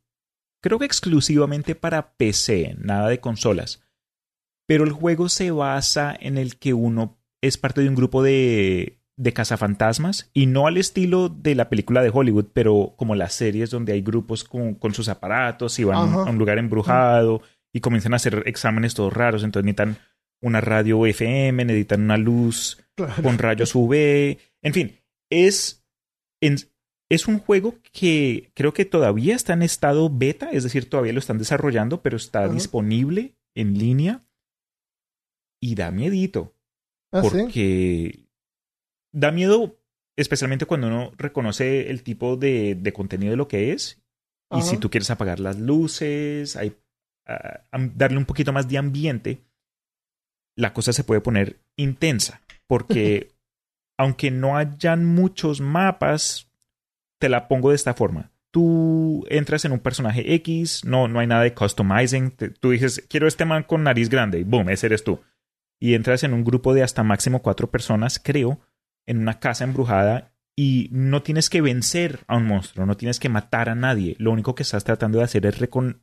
[0.62, 3.84] creo que exclusivamente para PC, nada de consolas.
[4.67, 9.00] Pero el juego se basa en el que uno es parte de un grupo de,
[9.17, 13.69] de cazafantasmas y no al estilo de la película de Hollywood, pero como las series
[13.71, 16.24] donde hay grupos con, con sus aparatos y van Ajá.
[16.24, 17.41] a un lugar embrujado
[17.74, 19.97] y comienzan a hacer exámenes todos raros, entonces necesitan
[20.41, 23.24] una radio FM, necesitan una luz Claro.
[23.24, 25.00] con rayos UV, en fin,
[25.32, 25.84] es,
[26.41, 26.58] en-
[27.12, 31.19] es un juego que creo que todavía está en estado beta, es decir, todavía lo
[31.19, 34.24] están desarrollando, pero está disponible en línea
[35.62, 36.56] y da miedito,
[37.13, 37.30] Ah, sí.
[37.30, 38.26] porque
[39.13, 39.78] da miedo
[40.17, 44.02] especialmente cuando uno reconoce el tipo de, de contenido de lo que es
[44.54, 46.78] y si tú quieres apagar las luces, hay,
[47.26, 47.62] ah,
[47.95, 49.45] darle un poquito más de ambiente,
[50.58, 52.41] la cosa se puede poner intensa.
[52.67, 53.32] Porque
[53.97, 56.51] aunque no hayan muchos mapas,
[57.22, 58.32] te la pongo de esta forma.
[58.52, 62.32] tú entras en un personaje X, no, no hay nada de customizing.
[62.60, 65.22] Tú dices, quiero este man con nariz grande, y boom, ese eres tú.
[65.80, 68.60] Y entras en un grupo de hasta máximo cuatro personas, creo,
[69.06, 73.30] en una casa embrujada y no tienes que vencer a un monstruo, no tienes que
[73.30, 74.16] matar a nadie.
[74.20, 75.58] Lo único que estás tratando de hacer es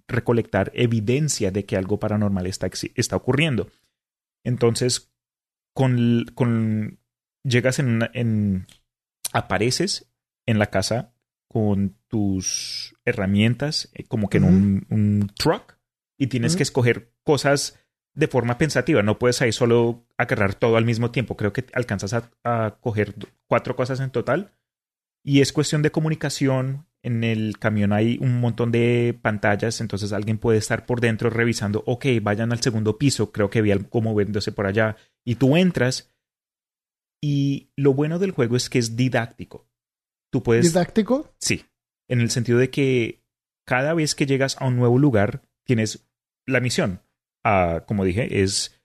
[0.09, 3.69] recolectar evidencia de que algo paranormal está, está ocurriendo.
[4.43, 5.13] Entonces,
[5.75, 6.99] con, con
[7.45, 8.67] llegas en, en
[9.33, 10.08] apareces
[10.49, 11.13] en la casa
[11.47, 15.79] con tus herramientas, eh, como que en un, un truck,
[16.19, 17.79] y tienes que escoger cosas
[18.15, 19.03] de forma pensativa.
[19.03, 21.37] No puedes ahí solo agarrar todo al mismo tiempo.
[21.37, 23.15] Creo que alcanzas a, a coger
[23.47, 24.53] cuatro cosas en total.
[25.23, 26.87] Y es cuestión de comunicación.
[27.03, 31.85] En el camión hay un montón de pantallas, entonces alguien puede estar por dentro revisando,
[31.87, 34.97] ok, vayan al segundo piso, creo que vi algo moviéndose por allá.
[35.25, 36.11] Y tú entras.
[37.21, 39.69] Y lo bueno del juego es que es didáctico.
[40.31, 40.67] Tú puedes...
[40.67, 41.35] Didáctico.
[41.41, 41.65] Sí,
[42.09, 43.25] en el sentido de que
[43.67, 46.09] cada vez que llegas a un nuevo lugar, tienes
[46.47, 47.03] la misión.
[47.45, 48.81] Ah, como dije, es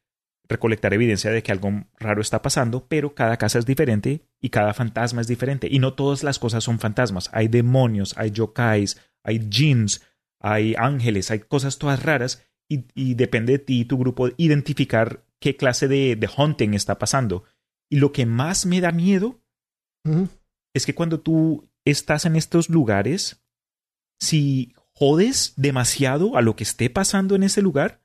[0.47, 4.73] recolectar evidencia de que algo raro está pasando, pero cada casa es diferente y cada
[4.73, 5.67] fantasma es diferente.
[5.71, 7.29] Y no todas las cosas son fantasmas.
[7.33, 10.01] Hay demonios, hay yokais, hay jinns,
[10.39, 15.25] hay ángeles, hay cosas todas raras y, y depende de ti y tu grupo identificar
[15.39, 17.43] qué clase de, de hunting está pasando.
[17.89, 19.39] Y lo que más me da miedo.
[20.73, 23.43] Es que cuando tú estás en estos lugares,
[24.19, 28.01] si jodes demasiado a lo que esté pasando en ese lugar,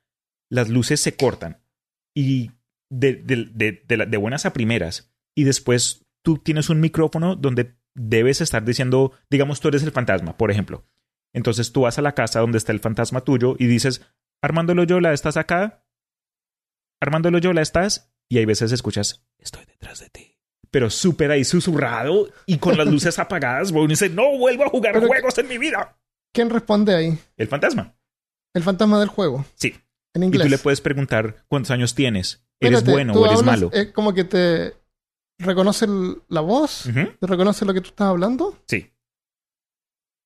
[0.50, 1.62] las luces se cortan.
[2.14, 2.50] Y
[2.90, 5.12] de, buenas a primeras.
[5.34, 10.36] Y después tú tienes un micrófono donde debes estar diciendo, digamos, tú eres el fantasma,
[10.36, 10.84] por ejemplo.
[11.32, 14.02] Entonces tú vas a la casa donde está el fantasma tuyo y dices,
[14.42, 15.84] Armando Loyola, ¿estás acá?
[17.00, 18.12] Armando Loyola, ¿estás?
[18.28, 20.37] Y hay veces escuchas, estoy detrás de ti.
[20.70, 24.92] Pero súper ahí susurrado y con las luces apagadas, uno dice, no vuelvo a jugar
[24.94, 25.96] Pero- juegos en mi vida.
[26.32, 27.18] ¿Quién responde ahí?
[27.36, 27.94] El fantasma.
[28.54, 29.44] El fantasma del juego.
[29.54, 29.74] Sí.
[30.14, 30.42] En Y inglés.
[30.44, 32.44] tú le puedes preguntar cuántos años tienes.
[32.60, 33.70] ¿Eres bueno o eres hablas, malo?
[33.72, 34.74] Es como que te
[35.38, 35.86] reconoce
[36.28, 36.84] la voz.
[37.20, 38.58] ¿Te reconoce lo que tú estás hablando?
[38.66, 38.90] Sí.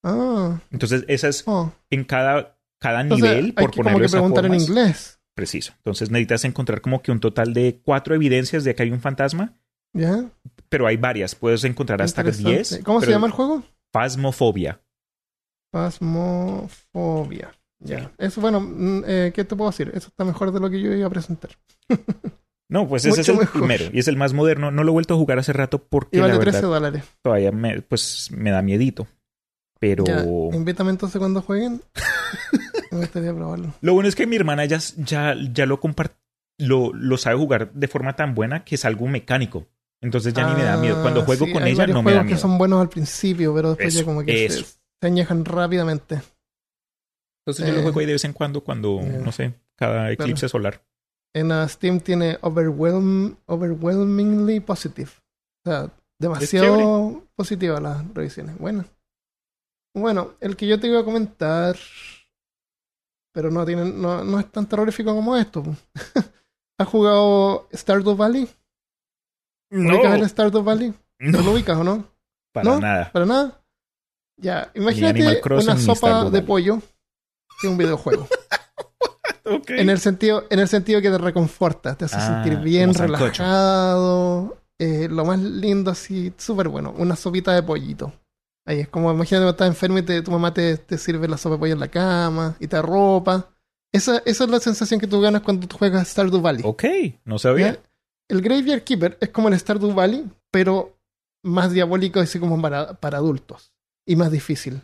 [0.02, 0.60] Ah.
[0.70, 1.72] Entonces, esa es oh.
[1.90, 4.50] en cada, cada Entonces, nivel, hay por que como ponerlo que de esa preguntar en
[4.52, 5.20] forma, inglés.
[5.34, 5.72] Preciso.
[5.78, 9.54] Entonces necesitas encontrar como que un total de cuatro evidencias de que hay un fantasma,
[9.92, 10.30] ¿Ya?
[10.68, 11.34] pero hay varias.
[11.34, 12.50] Puedes encontrar hasta Interesante.
[12.76, 12.80] 10.
[12.84, 13.62] ¿Cómo se llama el juego?
[13.92, 14.80] Phasmophobia.
[15.70, 17.52] Pasmofobia.
[17.80, 18.12] Ya.
[18.18, 19.90] Eso, bueno, mm, eh, ¿qué te puedo decir?
[19.94, 21.50] Eso está mejor de lo que yo iba a presentar.
[22.68, 23.60] No, pues ese es el mejor.
[23.60, 24.70] primero y es el más moderno.
[24.70, 27.04] No lo he vuelto a jugar hace rato porque Y vale la 13 verdad dólares.
[27.20, 29.06] todavía me, pues, me da miedito.
[29.78, 30.24] Pero Ya.
[30.56, 31.82] Invítame entonces cuando jueguen.
[32.92, 33.72] Me gustaría probarlo.
[33.80, 35.80] lo bueno es que mi hermana ya, ya, ya lo
[36.58, 39.66] lo, lo sabe jugar de forma tan buena que es algo mecánico.
[40.02, 41.00] Entonces ya ni me da miedo.
[41.00, 42.34] Cuando Ah, juego sí, con hay ella no me da miedo.
[42.36, 46.20] que son buenos al principio, pero después Eso, ya como que se, se añejan rápidamente.
[47.46, 50.48] Entonces yo lo Eh, juego ahí de vez en cuando, cuando, no sé, cada eclipse
[50.48, 50.82] solar.
[51.34, 55.10] En uh, Steam tiene overwhelm, overwhelmingly positive.
[55.64, 58.58] O sea, demasiado positiva las revisiones.
[58.58, 58.84] Bueno.
[59.94, 61.76] Bueno, el que yo te iba a comentar,
[63.32, 65.62] pero no tiene, no, no es tan terrorífico como esto.
[66.78, 68.48] ¿Has jugado Stardew Valley?
[69.72, 70.94] ¿Ubicas el Stardew Valley?
[71.18, 72.04] ¿No lo no, ubicas o no?
[72.52, 72.80] para ¿no?
[72.80, 73.10] nada.
[73.12, 73.60] ¿Para nada?
[74.36, 76.82] Ya, imagínate Crossing una sopa de pollo
[77.62, 78.28] de un videojuego.
[79.44, 79.70] Ok.
[79.70, 84.56] En el sentido, en el sentido que te reconforta, te hace Ah, sentir bien, relajado,
[84.78, 88.12] eh, lo más lindo así, súper bueno, una sopita de pollito.
[88.64, 91.36] Ahí es como, imagínate que estás enfermo y te- tu mamá te, te sirve la
[91.36, 93.48] sopa de pollo en la cama y te arropa.
[93.92, 96.62] Esa, esa es la sensación que tú ganas cuando tú juegas Stardew Valley.
[96.64, 96.84] Ok,
[97.24, 97.72] no sabía.
[97.74, 97.78] ¿ya?
[98.32, 100.96] El Graveyard Keeper es como el Stardew Valley, pero
[101.44, 103.72] más diabólico, así como para, para adultos
[104.06, 104.80] y más difícil.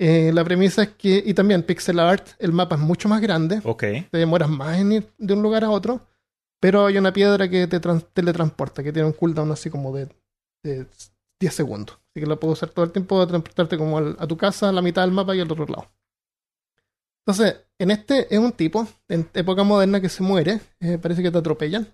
[0.00, 3.60] Eh, la premisa es que, y también pixel art, el mapa es mucho más grande,
[3.64, 3.82] Ok.
[4.10, 6.00] te demoras más en ir de un lugar a otro,
[6.60, 10.08] pero hay una piedra que te trans- teletransporta, que tiene un cooldown así como de,
[10.64, 10.86] de
[11.40, 11.98] 10 segundos.
[12.10, 14.72] Así que la puedo usar todo el tiempo de transportarte como a tu casa, a
[14.72, 15.86] la mitad del mapa y al otro lado.
[17.24, 21.30] Entonces, en este es un tipo, en época moderna, que se muere, eh, parece que
[21.30, 21.86] te atropellan.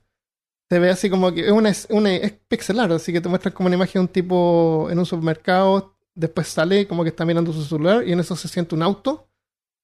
[0.70, 3.54] Se ve así como que es una, una es pixel art, así que te muestran
[3.54, 7.52] como una imagen de un tipo en un supermercado, después sale como que está mirando
[7.52, 9.28] su celular y en eso se siente un auto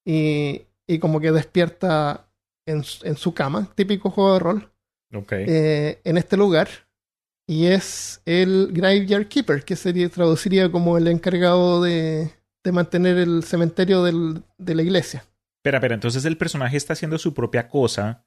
[0.06, 2.28] y, y como que despierta
[2.66, 4.72] en, su- en su cama, típico juego de rol,
[5.14, 5.32] Ok.
[5.32, 6.68] eh, en este lugar.
[7.46, 12.30] Y es el Graveyard Keeper, que sería, traduciría como el encargado de,
[12.62, 15.24] de mantener el cementerio del- de la iglesia.
[15.60, 18.24] Espera, espera, entonces el personaje está haciendo su propia cosa.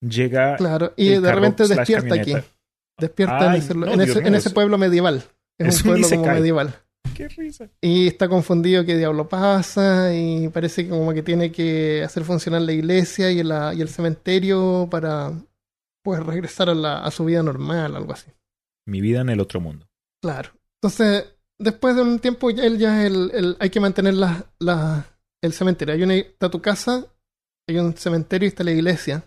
[0.00, 0.56] Llega.
[0.56, 2.34] Claro, y de repente despierta aquí.
[2.98, 5.22] Despierta Ay, en ese, no, en Dios ese- mío, en ese es- pueblo medieval.
[5.58, 6.74] Es, es un pueblo como medieval.
[7.14, 7.68] Qué risa.
[7.80, 12.62] Y está confundido qué diablo pasa y parece que como que tiene que hacer funcionar
[12.62, 15.32] la iglesia y, la, y el cementerio para
[16.02, 18.30] pues regresar a, la, a su vida normal, algo así.
[18.86, 19.88] Mi vida en el otro mundo.
[20.22, 20.50] Claro.
[20.80, 21.24] Entonces,
[21.58, 25.06] después de un tiempo, él ya es el, el- hay que mantener la, la,
[25.42, 25.94] el cementerio.
[25.94, 27.06] Hay una, está tu casa,
[27.68, 29.24] hay un cementerio y está la iglesia.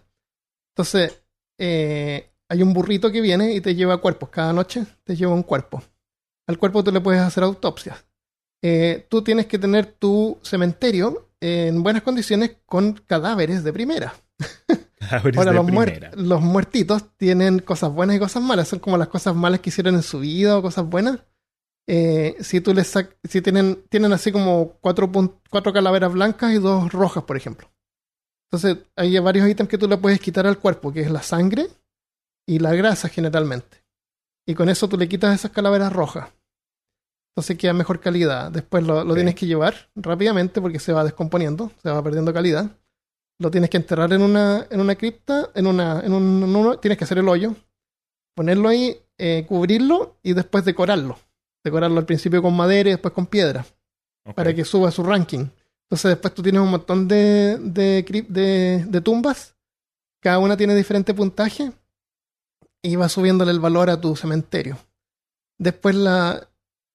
[0.80, 1.22] Entonces,
[1.58, 4.30] eh, hay un burrito que viene y te lleva cuerpos.
[4.30, 5.84] Cada noche te lleva un cuerpo.
[6.48, 8.06] Al cuerpo tú le puedes hacer autopsias.
[8.62, 14.14] Eh, tú tienes que tener tu cementerio en buenas condiciones con cadáveres de primera.
[14.98, 16.12] Cadáveres Ahora, de los, muer- primera.
[16.16, 18.70] los muertitos tienen cosas buenas y cosas malas.
[18.70, 21.20] Son como las cosas malas que hicieron en su vida o cosas buenas.
[21.88, 22.94] Eh, si tú les
[23.26, 25.12] si tienen, tienen así como cuatro,
[25.50, 27.68] cuatro calaveras blancas y dos rojas, por ejemplo.
[28.52, 31.68] Entonces, hay varios ítems que tú le puedes quitar al cuerpo, que es la sangre
[32.48, 33.84] y la grasa generalmente.
[34.48, 36.30] Y con eso tú le quitas esas calaveras rojas.
[37.32, 38.52] Entonces queda mejor calidad.
[38.52, 42.72] Después lo, tienes que llevar rápidamente porque se va descomponiendo, se va perdiendo calidad
[43.40, 46.78] lo tienes que enterrar en una, en una cripta, en una, en un, en uno-
[46.78, 47.56] tienes que hacer el hoyo,
[48.36, 51.18] ponerlo ahí, eh, cubrirlo y después decorarlo.
[51.64, 53.66] Decorarlo al principio con madera y después con piedra,
[54.36, 55.48] para que suba su ranking.
[55.90, 59.56] Entonces después tú tienes un montón de, de, crip- de, de tumbas,
[60.22, 61.72] cada una tiene diferente puntaje
[62.82, 64.78] y va subiéndole el valor a tu cementerio.
[65.58, 66.48] Después la...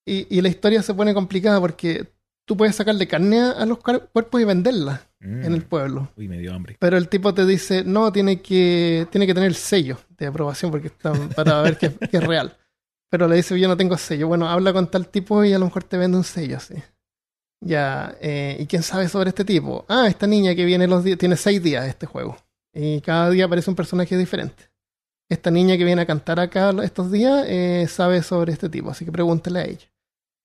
[0.06, 2.12] Y, y la historia se pone complicada porque
[2.46, 5.42] tú puedes sacarle carne a los cuer- cuerpos y venderla Mm.
[5.42, 6.10] en el pueblo.
[6.18, 6.76] Uy, me dio hambre.
[6.78, 10.70] Pero el tipo te dice, no, tiene que, tiene que tener el sello de aprobación
[10.70, 12.54] porque está, para ver que, que es real.
[13.08, 14.28] Pero le dice, yo no tengo sello.
[14.28, 16.74] Bueno, habla con tal tipo y a lo mejor te vende un sello, sí.
[17.60, 19.84] Ya, eh, ¿y quién sabe sobre este tipo?
[19.88, 22.36] Ah, esta niña que viene los días, tiene seis días este juego.
[22.72, 24.70] Y cada día aparece un personaje diferente.
[25.28, 29.04] Esta niña que viene a cantar acá estos días eh, sabe sobre este tipo, así
[29.04, 29.86] que pregúntale a ella.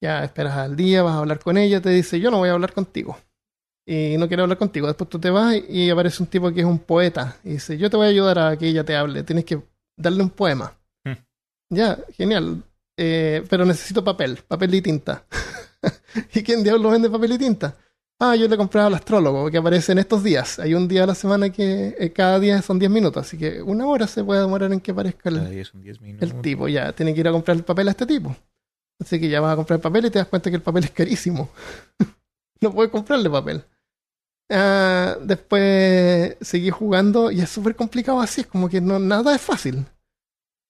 [0.02, 2.54] Ya esperas al día, vas a hablar con ella, te dice, yo no voy a
[2.54, 3.18] hablar contigo
[3.90, 4.88] y no quiere hablar contigo.
[4.88, 7.90] Después tú te vas y aparece un tipo que es un poeta y dice, yo
[7.90, 9.62] te voy a ayudar a que ella te hable, tienes que
[9.98, 10.78] darle un poema.
[11.04, 11.14] Hmm.
[11.72, 12.64] Ya, genial.
[12.96, 15.24] Eh, pero necesito papel, papel y tinta.
[16.34, 17.76] ¿Y quién diablos vende papel y tinta?
[18.22, 20.60] Ah, yo le compraba al astrólogo, que aparece en estos días.
[20.60, 23.62] Hay un día a la semana que eh, cada día son 10 minutos, así que
[23.62, 26.30] una hora se puede demorar en que aparezca el, Cada día son 10 minutos.
[26.30, 26.68] el tipo.
[26.68, 28.36] Ya, tiene que ir a comprar el papel a este tipo.
[29.00, 30.84] Así que ya vas a comprar el papel y te das cuenta que el papel
[30.84, 31.50] es carísimo.
[32.62, 33.64] no puedes comprarle papel.
[34.50, 39.42] Ah, después seguí jugando y es súper complicado así, es como que no, nada es
[39.42, 39.86] fácil.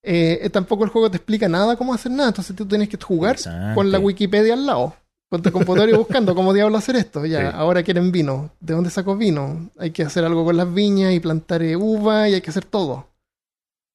[0.04, 2.98] Eh, eh, tampoco el juego te explica nada cómo hacer nada, entonces tú tienes que
[3.02, 3.38] jugar
[3.76, 4.96] con la Wikipedia al lado,
[5.30, 7.26] con tu computador y buscando cómo diablo hacer esto.
[7.26, 7.58] Ya, Sí.
[7.58, 8.52] ahora quieren vino.
[8.62, 9.70] ¿De dónde saco vino?
[9.78, 12.64] Hay que hacer algo con las viñas y plantar eh, uva y hay que hacer
[12.66, 13.08] todo.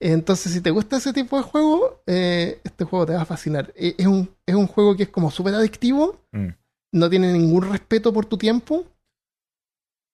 [0.00, 3.72] Entonces, si te gusta ese tipo de juego, eh, este juego te va a fascinar.
[3.74, 6.48] Es un, es un juego que es como súper adictivo, Mm.
[6.92, 8.84] no tiene ningún respeto por tu tiempo.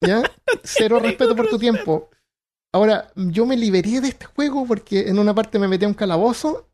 [0.00, 0.22] ¿Ya?
[0.62, 2.08] Cero respeto por tu tiempo.
[2.72, 5.94] Ahora, yo me liberé de este juego porque en una parte me metí a un
[5.94, 6.68] calabozo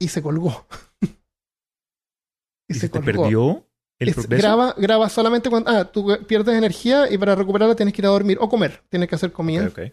[0.00, 0.66] y se colgó.
[2.68, 3.66] ¿Y se te perdió
[3.98, 4.42] el Es- progreso?
[4.42, 5.70] graba, graba solamente cuando.
[5.70, 8.82] Ah, tú pierdes energía y para recuperarla tienes que ir a dormir o comer.
[8.88, 9.66] Tienes que hacer comida.
[9.66, 9.92] Ok, ok.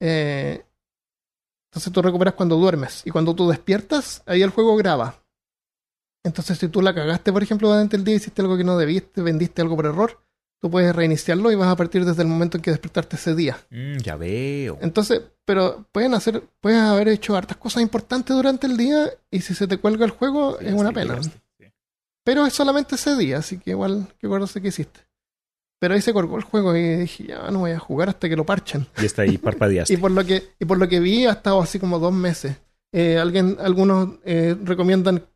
[0.00, 0.64] Eh,
[1.70, 3.02] entonces tú recuperas cuando duermes.
[3.06, 5.22] Y cuando tú despiertas, ahí el juego graba.
[6.24, 9.22] Entonces, si tú la cagaste, por ejemplo, durante el día, hiciste algo que no debiste,
[9.22, 10.21] vendiste algo por error,
[10.62, 13.58] tú puedes reiniciarlo y vas a partir desde el momento en que despertaste ese día.
[13.70, 14.78] Mm, ya veo.
[14.80, 19.54] Entonces, pero pueden hacer, puedes haber hecho hartas cosas importantes durante el día y si
[19.54, 21.22] se te cuelga el juego Sí, es una sí, pena.
[21.22, 21.30] sí.
[22.24, 25.00] Pero es solamente ese día, así que igual que acuérdate que hiciste.
[25.80, 28.36] Pero ahí se colgó el juego y dije, ya no voy a jugar hasta que
[28.36, 28.86] lo parchen.
[29.02, 29.92] Y está ahí, parpadeaste.
[29.94, 32.56] Y por lo que, y por lo que vi, ha estado así como dos meses.
[32.92, 35.26] Eh, alguien, algunos eh, recomiendan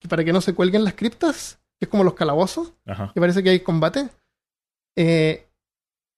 [0.00, 3.10] que para que no se cuelguen las criptas, que es como los calabozos, Ajá.
[3.12, 4.08] que parece que hay combate,
[4.96, 5.46] eh,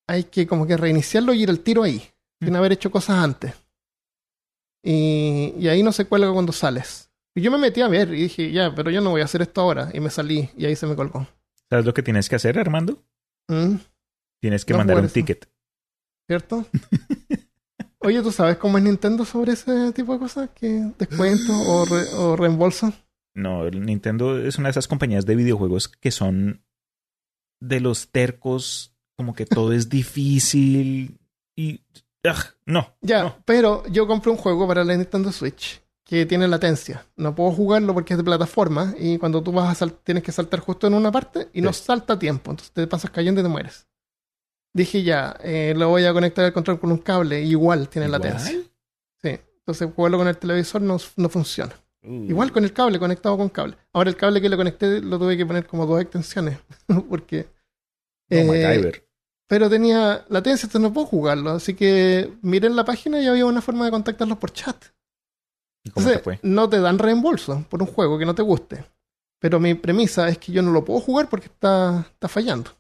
[0.09, 2.03] hay que como que reiniciarlo y ir al tiro ahí,
[2.41, 3.55] sin haber hecho cosas antes.
[4.83, 7.11] Y, y ahí no se cuelga cuando sales.
[7.35, 9.43] Y yo me metí a ver y dije, ya, pero yo no voy a hacer
[9.43, 9.91] esto ahora.
[9.93, 11.27] Y me salí y ahí se me colgó.
[11.69, 13.03] ¿Sabes lo que tienes que hacer, Armando?
[13.48, 13.77] Mm,
[14.40, 15.48] Tienes que No mandar un ticket.
[16.29, 16.65] ¿Cierto?
[18.00, 20.50] Oye, ¿tú sabes cómo es Nintendo sobre ese tipo de cosas?
[20.55, 22.92] ¿Que descuento o, re- o reembolso?
[23.35, 26.65] No, el Nintendo es una de esas compañías de videojuegos que son
[27.61, 31.19] de los tercos, como que todo es difícil
[31.57, 31.81] y...
[32.25, 32.37] ¡Ugh!
[32.67, 32.94] no.
[33.00, 33.37] Ya, no.
[33.44, 37.04] pero yo compré un juego para la Nintendo Switch que tiene latencia.
[37.17, 40.33] No puedo jugarlo porque es de plataforma y cuando tú vas a sal- tienes que
[40.33, 43.44] saltar justo en una parte y no salta a tiempo, entonces te pasas cayendo y
[43.44, 43.87] te mueres.
[44.73, 48.21] Dije ya, eh, lo voy a conectar al control con un cable, igual tiene ¿Igual?
[48.23, 48.59] latencia.
[49.23, 51.75] Sí, entonces jugarlo con el televisor no, no funciona.
[52.07, 52.25] Uh.
[52.31, 53.77] Igual con el cable, conectado con cable.
[53.92, 56.59] Ahora el cable que le conecté lo tuve que poner como dos extensiones.
[57.09, 57.48] porque.
[58.31, 58.92] No, eh,
[59.48, 61.50] pero tenía latencia, entonces no puedo jugarlo.
[61.50, 64.77] Así que miré en la página y había una forma de contactarlos por chat.
[65.85, 66.40] ¿Y cómo te Entonces, fue?
[66.42, 68.85] no te dan reembolso por un juego que no te guste.
[69.40, 72.71] Pero mi premisa es que yo no lo puedo jugar porque está, está fallando.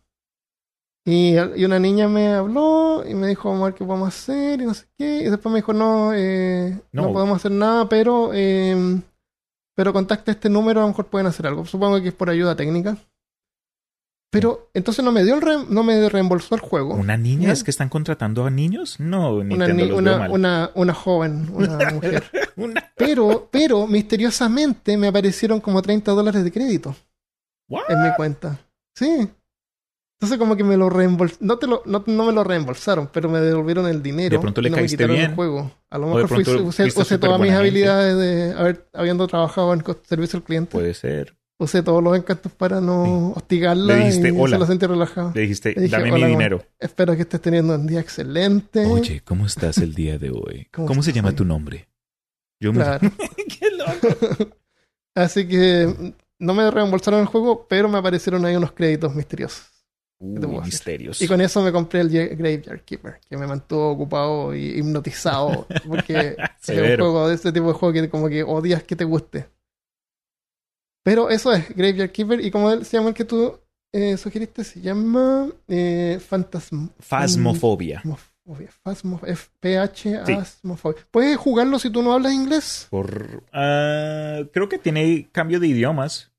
[1.04, 4.60] Y, y una niña me habló y me dijo, vamos a ver qué podemos hacer
[4.60, 5.18] y no sé qué.
[5.18, 7.02] Y después me dijo, no, eh, no.
[7.02, 7.12] No.
[7.12, 9.00] podemos hacer nada, pero, eh,
[9.76, 11.64] pero contacta este número, a lo mejor pueden hacer algo.
[11.66, 12.96] Supongo que es por ayuda técnica.
[14.30, 16.94] Pero entonces no me dio el re- no me reembolsó el juego.
[16.94, 17.46] ¿Una niña?
[17.46, 17.52] ¿Ya?
[17.52, 18.98] ¿Es que están contratando a niños?
[18.98, 20.30] No, Una, ni- los una, mal.
[20.32, 22.24] una, una joven, una mujer.
[22.56, 26.96] Una- Pero, pero misteriosamente me aparecieron como 30 dólares de crédito
[27.68, 27.84] What?
[27.88, 28.58] en mi cuenta.
[28.94, 29.28] Sí.
[30.18, 31.46] Entonces como que me lo reembolsaron.
[31.46, 34.30] No, te lo, no, no me lo reembolsaron, pero me devolvieron el dinero.
[34.36, 35.30] De pronto le y no me caíste quitaron bien.
[35.30, 35.70] el juego.
[35.90, 36.88] A lo mejor fui- usé,
[37.18, 37.54] todas mis gente.
[37.54, 40.72] habilidades de haber habiendo trabajado en servicio al cliente.
[40.72, 41.36] Puede ser.
[41.58, 44.56] Usé todos los encantos para no hostigarla Le dijiste, y "Hola".
[44.56, 45.32] se la sentí relajada.
[45.34, 46.62] Le dijiste, Le dije, dame "Hola, mi ¿cómo- dinero.
[46.78, 48.84] Espero que estés teniendo un día excelente.
[48.86, 50.68] Oye, ¿cómo estás el día de hoy?
[50.72, 51.34] ¿Cómo ¿Cómo, se llama hoy?
[51.34, 51.88] tu nombre?
[52.60, 52.84] Yo me...
[53.58, 54.56] ¡Qué loco!
[55.14, 59.66] Así que no me reembolsaron el juego, pero me aparecieron ahí unos créditos misteriosos.
[60.18, 60.60] Decir?
[60.64, 61.20] misterios.
[61.22, 65.66] Y con eso me compré el Graveyard Keeper, que me mantuvo ocupado y hipnotizado.
[65.88, 69.04] Porque es un juego de este tipo de juego que como que odias que te
[69.04, 69.46] guste.
[71.04, 72.40] Pero eso es, Graveyard Keeper.
[72.44, 73.58] Y como se llama el que tú
[73.92, 76.88] eh, sugeriste, se llama eh, Phantasm...
[76.98, 78.02] Fasmofobia.
[78.84, 80.38] Phasmo- F-P-H Sí.
[81.10, 82.86] ¿Puedes jugarlo si tú no hablas inglés?
[82.90, 86.30] Por, ah, creo que tiene cambio de idiomas.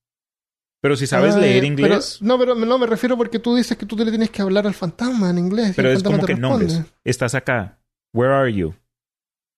[0.88, 3.86] Pero si sabes leer inglés, pero- no, pero no me refiero porque tú dices que
[3.86, 5.74] tú te le tienes que hablar al fantasma en inglés.
[5.76, 6.66] pero, es como que responde.
[6.66, 6.82] nombres.
[7.04, 7.78] Estás acá.
[8.14, 8.74] Where are you?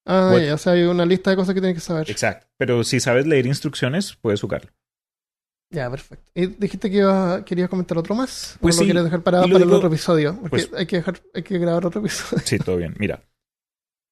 [0.08, 2.10] Ah, o sea, hay una lista de cosas que tienes que saber.
[2.10, 2.48] Exacto.
[2.58, 4.72] Pero si sabes leer instrucciones, puedes jugarlo.
[5.72, 6.32] Ya, perfecto.
[6.34, 8.58] ¿Y dijiste que iba, querías comentar otro más?
[8.60, 10.34] Pues ¿O lo sí, quieres dejar para, y lo para el otro episodio?
[10.42, 12.42] Porque pues- hay, que dejar, hay que grabar otro episodio.
[12.44, 12.96] Sí, todo bien.
[12.98, 13.22] Mira.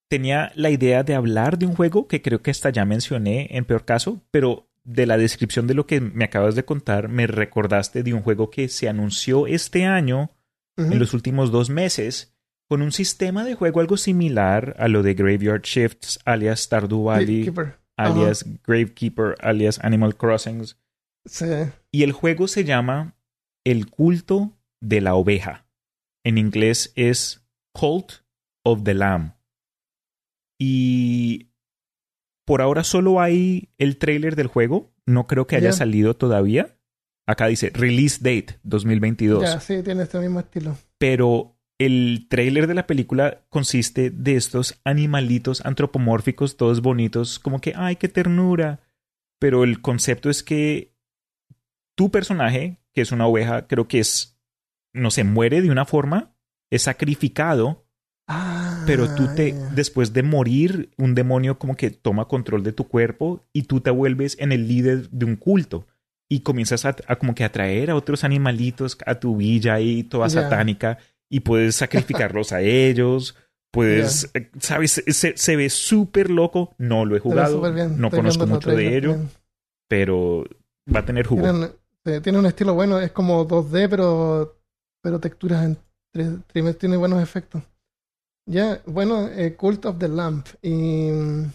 [0.08, 3.66] Tenía la idea de hablar de un juego que creo que hasta ya mencioné en
[3.66, 8.04] peor caso, pero de la descripción de lo que me acabas de contar, me recordaste
[8.04, 10.32] de un juego que se anunció este año,
[10.78, 12.38] en los últimos dos meses,
[12.70, 17.52] con un sistema de juego algo similar a lo de Graveyard Shifts, alias Stardew Valley,
[17.98, 20.78] alias Gravekeeper, alias Animal Crossings.
[21.26, 21.46] Sí.
[21.92, 23.16] Y el juego se llama
[23.66, 25.68] El culto de la oveja.
[26.24, 28.24] En inglés es Cult
[28.64, 29.34] of the Lamb.
[30.60, 31.50] Y
[32.48, 34.94] por ahora solo hay el trailer del juego.
[35.06, 35.74] No creo que haya Ya.
[35.74, 36.78] salido todavía.
[37.26, 39.44] Acá dice Release Date 2022.
[39.44, 40.78] Ya, sí, tiene este mismo estilo.
[40.98, 47.74] Pero el trailer de la película consiste de estos animalitos antropomórficos, todos bonitos, como que,
[47.76, 48.80] ay, qué ternura.
[49.40, 50.96] Pero el concepto es que
[51.96, 54.40] tu personaje, que es una oveja, creo que es,
[54.94, 56.34] no se muere de una forma,
[56.72, 57.87] es sacrificado,
[58.28, 59.70] Ah, pero tú te, ya.
[59.70, 63.90] después de morir, un demonio como que toma control de tu cuerpo y tú te
[63.90, 65.88] vuelves en el líder de un culto.
[66.30, 70.30] Y comienzas a, a como que atraer a otros animalitos a tu villa ahí toda
[70.30, 70.98] satánica
[71.30, 73.36] y puedes sacrificarlos a ellos.
[73.72, 75.04] Puedes, eh, ¿sabes?
[75.08, 76.74] Se, se ve súper loco.
[76.78, 77.62] No lo he jugado.
[77.72, 77.98] bien.
[77.98, 79.18] No Estoy conozco mucho de ello,
[79.88, 80.46] pero
[80.94, 81.70] va a tener jugo.
[82.06, 84.58] Sí, tiene un estilo bueno, es como 2D, pero,
[85.02, 85.78] pero texturas en
[86.12, 87.64] tres trimes, tiene buenos efectos.
[88.48, 90.48] Ya, bueno, eh, Cult of the Lamp.
[90.62, 91.52] Y mm,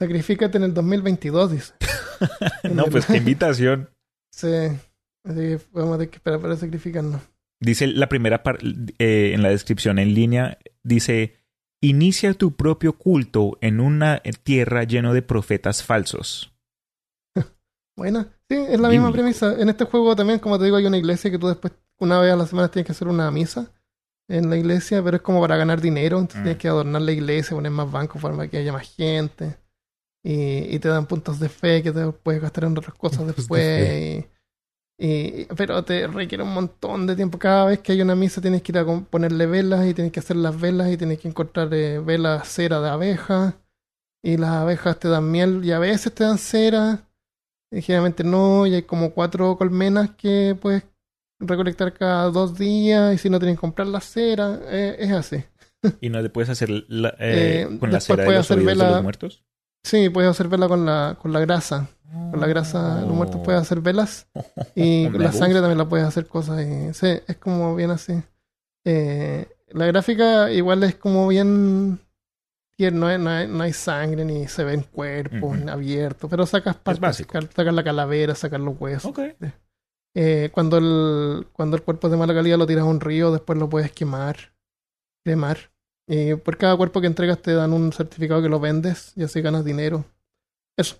[0.00, 1.74] sacrifícate en el 2022, dice.
[2.72, 3.90] no, pues qué invitación.
[4.32, 4.46] Sí,
[5.24, 7.20] así que vamos a tener que esperar para sacrificarnos.
[7.60, 8.64] Dice la primera parte
[8.98, 11.36] en la descripción en línea, dice,
[11.82, 16.54] inicia tu propio culto en una tierra lleno de profetas falsos.
[17.96, 19.60] Bueno, sí, es la misma premisa.
[19.60, 22.32] En este juego también, como te digo, hay una iglesia que tú después, una vez
[22.32, 23.70] a la semana, tienes que hacer una misa
[24.30, 26.18] en la iglesia, pero es como para ganar dinero.
[26.18, 26.44] Entonces Mm.
[26.44, 29.56] tienes que adornar la iglesia, poner más bancos para que haya más gente.
[30.22, 33.32] Y, y te dan puntos de fe que te puedes gastar en otras cosas de
[33.32, 34.28] después.
[34.98, 35.06] Y,
[35.42, 37.38] y- pero te requiere un montón de tiempo.
[37.38, 40.20] Cada vez que hay una misa tienes que ir a ponerle velas y tienes que
[40.20, 43.54] hacer las velas y tienes que encontrar eh, velas cera de abeja.
[44.22, 47.08] Y las abejas te dan miel y a veces te dan cera.
[47.72, 50.82] Y generalmente no, y hay como cuatro colmenas que puedes
[51.40, 55.42] recolectar cada dos días y si no tienes que comprar la cera, eh, es así.
[56.00, 58.76] Y no le puedes hacer la- eh, Eh, con la cera de los hacer oídos
[58.76, 59.42] de vela- los muertos.
[59.82, 61.88] Sí, puedes hacer vela con la, con la grasa.
[62.30, 64.26] Con la grasa, los muertos puedes hacer velas.
[64.74, 65.38] Y con la gusta.
[65.38, 66.60] sangre también la puedes hacer cosas.
[66.60, 68.14] Y, sí, es como bien así.
[68.84, 72.00] La gráfica igual es como bien
[72.92, 77.26] no hay, no hay, no hay sangre ni se ven cuerpos abiertos, pero sacas partes,
[77.54, 79.10] sacar la calavera, sacar los huesos.
[79.10, 79.20] Ok.
[80.14, 83.30] Eh, cuando, el, cuando el cuerpo es de mala calidad lo tiras a un río,
[83.30, 84.36] después lo puedes quemar,
[85.24, 85.70] cremar.
[86.08, 89.40] Y por cada cuerpo que entregas te dan un certificado que lo vendes y así
[89.40, 90.04] ganas dinero.
[90.76, 90.96] Eso.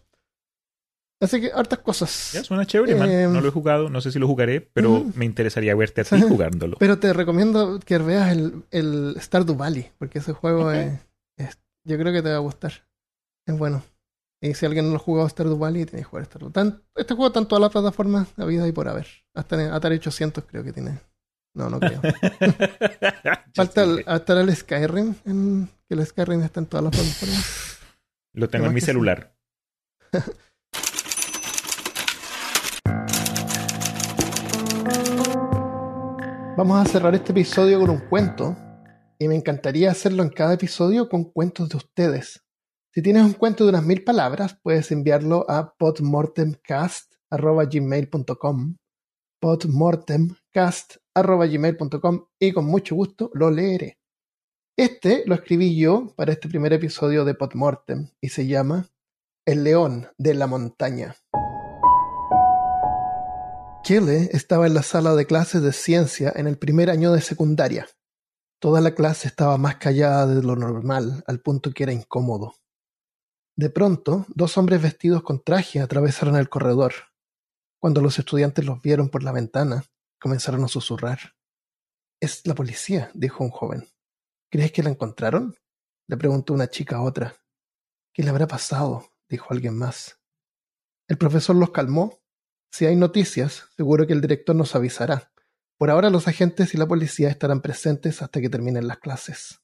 [1.23, 2.33] Así que hartas cosas.
[2.33, 3.11] Ya suena chévere, man.
[3.11, 6.05] Eh, No lo he jugado, no sé si lo jugaré, pero me interesaría verte a
[6.05, 6.77] ti jugándolo.
[6.79, 10.99] Pero te recomiendo que veas el, el Stardew Valley, porque ese juego es,
[11.37, 12.73] es- yo creo que te va a gustar.
[13.47, 13.83] Es bueno.
[14.43, 16.51] Y si alguien no lo ha jugado Stardew Valley, tiene que jugar Stardew.
[16.51, 19.07] Tan- este juego está en todas las plataformas habidas y por haber.
[19.35, 20.99] Hasta en Atari 800 creo que tiene.
[21.55, 22.01] No, no creo.
[23.55, 27.79] Falta el, hasta el Skyrim, en- que el Skyrim está en todas las plataformas.
[28.33, 29.35] Lo tengo en mi celular.
[36.57, 38.57] Vamos a cerrar este episodio con un cuento.
[39.19, 42.43] Y me encantaría hacerlo en cada episodio con cuentos de ustedes.
[42.93, 48.75] Si tienes un cuento de unas mil palabras, puedes enviarlo a podmortemcast.gmail.com
[49.41, 53.99] podmortemcast.gmail.com y con mucho gusto lo leeré.
[54.77, 58.89] Este lo escribí yo para este primer episodio de Podmortem y se llama
[59.47, 61.17] El león de la montaña.
[63.85, 67.87] Kelly estaba en la sala de clases de ciencia en el primer año de secundaria.
[68.61, 72.60] Toda la clase estaba más callada de lo normal, al punto que era incómodo.
[73.61, 76.95] De pronto, dos hombres vestidos con traje atravesaron el corredor.
[77.79, 79.85] Cuando los estudiantes los vieron por la ventana,
[80.19, 81.37] comenzaron a susurrar.
[82.23, 83.87] Es la policía, dijo un joven.
[84.51, 85.57] ¿Crees que la encontraron?
[86.09, 87.37] le preguntó una chica a otra.
[88.15, 89.13] ¿Qué le habrá pasado?
[89.29, 90.19] dijo alguien más.
[91.07, 92.19] El profesor los calmó.
[92.73, 95.35] Si hay noticias, seguro que el director nos avisará.
[95.77, 99.61] Por ahora los agentes y la policía estarán presentes hasta que terminen las clases.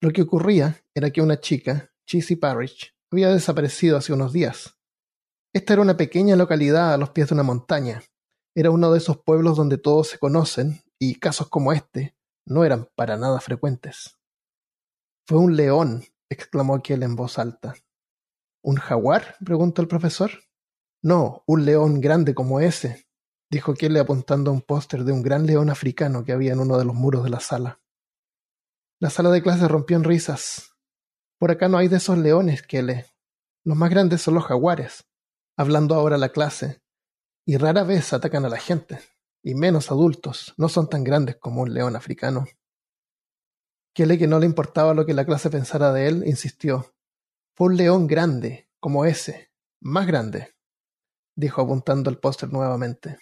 [0.00, 4.76] Lo que ocurría era que una chica, Chissy Parrish, había desaparecido hace unos días.
[5.54, 8.02] Esta era una pequeña localidad a los pies de una montaña.
[8.52, 12.88] Era uno de esos pueblos donde todos se conocen y casos como este no eran
[12.96, 14.18] para nada frecuentes.
[15.24, 17.76] Fue un león, exclamó aquel en voz alta.
[18.60, 19.36] ¿Un jaguar?
[19.44, 20.32] preguntó el profesor.
[21.04, 23.06] No, un león grande como ese,
[23.52, 26.76] dijo Kelly apuntando a un póster de un gran león africano que había en uno
[26.76, 27.80] de los muros de la sala.
[28.98, 30.69] La sala de clase rompió en risas.
[31.40, 33.02] Por acá no hay de esos leones, Kelly.
[33.64, 35.06] Los más grandes son los jaguares,
[35.56, 36.82] hablando ahora la clase,
[37.46, 39.00] y rara vez atacan a la gente,
[39.42, 42.44] y menos adultos, no son tan grandes como un león africano.
[43.94, 46.94] Kelly, que no le importaba lo que la clase pensara de él, insistió.
[47.56, 50.54] Fue un león grande, como ese, más grande,
[51.34, 53.16] dijo apuntando al póster nuevamente.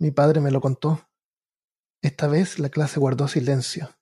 [0.00, 1.08] Mi padre me lo contó.
[2.02, 3.95] Esta vez la clase guardó silencio.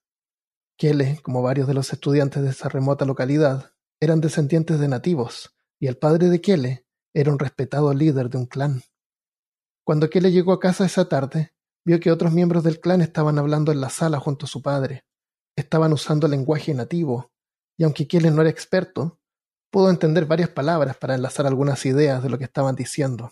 [0.76, 5.86] Kelly, como varios de los estudiantes de esa remota localidad, eran descendientes de nativos, y
[5.86, 8.82] el padre de Kelly era un respetado líder de un clan.
[9.84, 11.54] Cuando Kelly llegó a casa esa tarde,
[11.84, 15.04] vio que otros miembros del clan estaban hablando en la sala junto a su padre.
[15.56, 17.30] Estaban usando lenguaje nativo,
[17.76, 19.20] y aunque Kelly no era experto,
[19.70, 23.30] pudo entender varias palabras para enlazar algunas ideas de lo que estaban diciendo.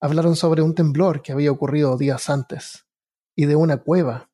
[0.00, 2.86] Hablaron sobre un temblor que había ocurrido días antes,
[3.36, 4.29] y de una cueva,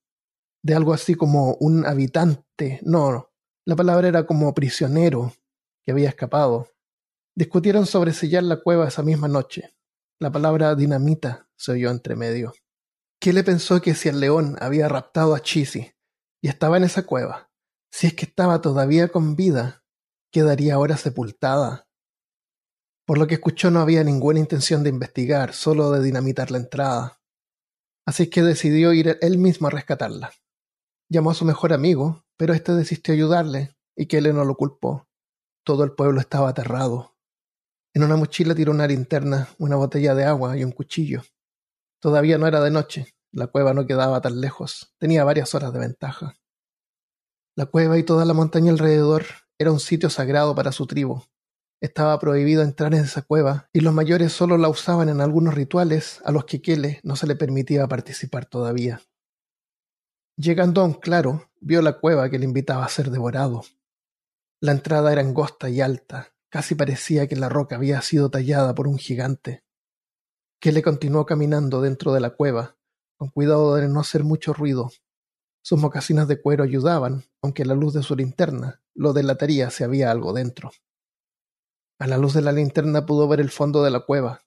[0.67, 3.31] de algo así como un habitante, no,
[3.65, 5.33] la palabra era como prisionero,
[5.85, 6.73] que había escapado.
[7.37, 9.77] Discutieron sobre sellar la cueva esa misma noche.
[10.19, 12.53] La palabra dinamita se oyó entre medio.
[13.21, 15.93] le pensó que si el león había raptado a Chisi
[16.43, 17.49] y estaba en esa cueva,
[17.93, 19.85] si es que estaba todavía con vida,
[20.33, 21.87] quedaría ahora sepultada.
[23.07, 27.21] Por lo que escuchó no había ninguna intención de investigar, solo de dinamitar la entrada.
[28.05, 30.33] Así que decidió ir él mismo a rescatarla.
[31.09, 35.09] Llamó a su mejor amigo, pero éste desistió ayudarle, y Kelly no lo culpó.
[35.65, 37.17] Todo el pueblo estaba aterrado.
[37.95, 41.23] En una mochila tiró una linterna, una botella de agua y un cuchillo.
[42.01, 45.79] Todavía no era de noche, la cueva no quedaba tan lejos, tenía varias horas de
[45.79, 46.37] ventaja.
[47.57, 49.25] La cueva y toda la montaña alrededor
[49.59, 51.23] era un sitio sagrado para su tribu.
[51.81, 56.21] Estaba prohibido entrar en esa cueva y los mayores solo la usaban en algunos rituales
[56.25, 59.01] a los que Kele no se le permitía participar todavía.
[60.39, 63.63] Llegando a un claro, vio la cueva que le invitaba a ser devorado.
[64.61, 68.87] La entrada era angosta y alta, casi parecía que la roca había sido tallada por
[68.87, 69.65] un gigante.
[70.61, 72.77] Kele continuó caminando dentro de la cueva,
[73.17, 74.91] con cuidado de no hacer mucho ruido.
[75.63, 80.11] Sus mocasinas de cuero ayudaban, aunque la luz de su linterna lo delataría si había
[80.11, 80.71] algo dentro.
[81.99, 84.43] A la luz de la linterna pudo ver el fondo de la cueva.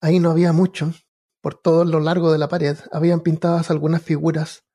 [0.00, 0.94] Ahí no había mucho.
[1.40, 4.67] Por todo lo largo de la pared habían pintadas algunas figuras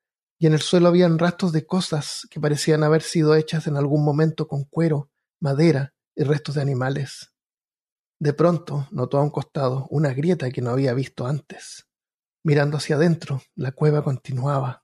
[0.43, 4.03] y en el suelo habían rastros de cosas que parecían haber sido hechas en algún
[4.03, 7.33] momento con cuero, madera y restos de animales.
[8.19, 11.87] De pronto notó a un costado una grieta que no había visto antes.
[12.43, 14.83] Mirando hacia adentro, la cueva continuaba.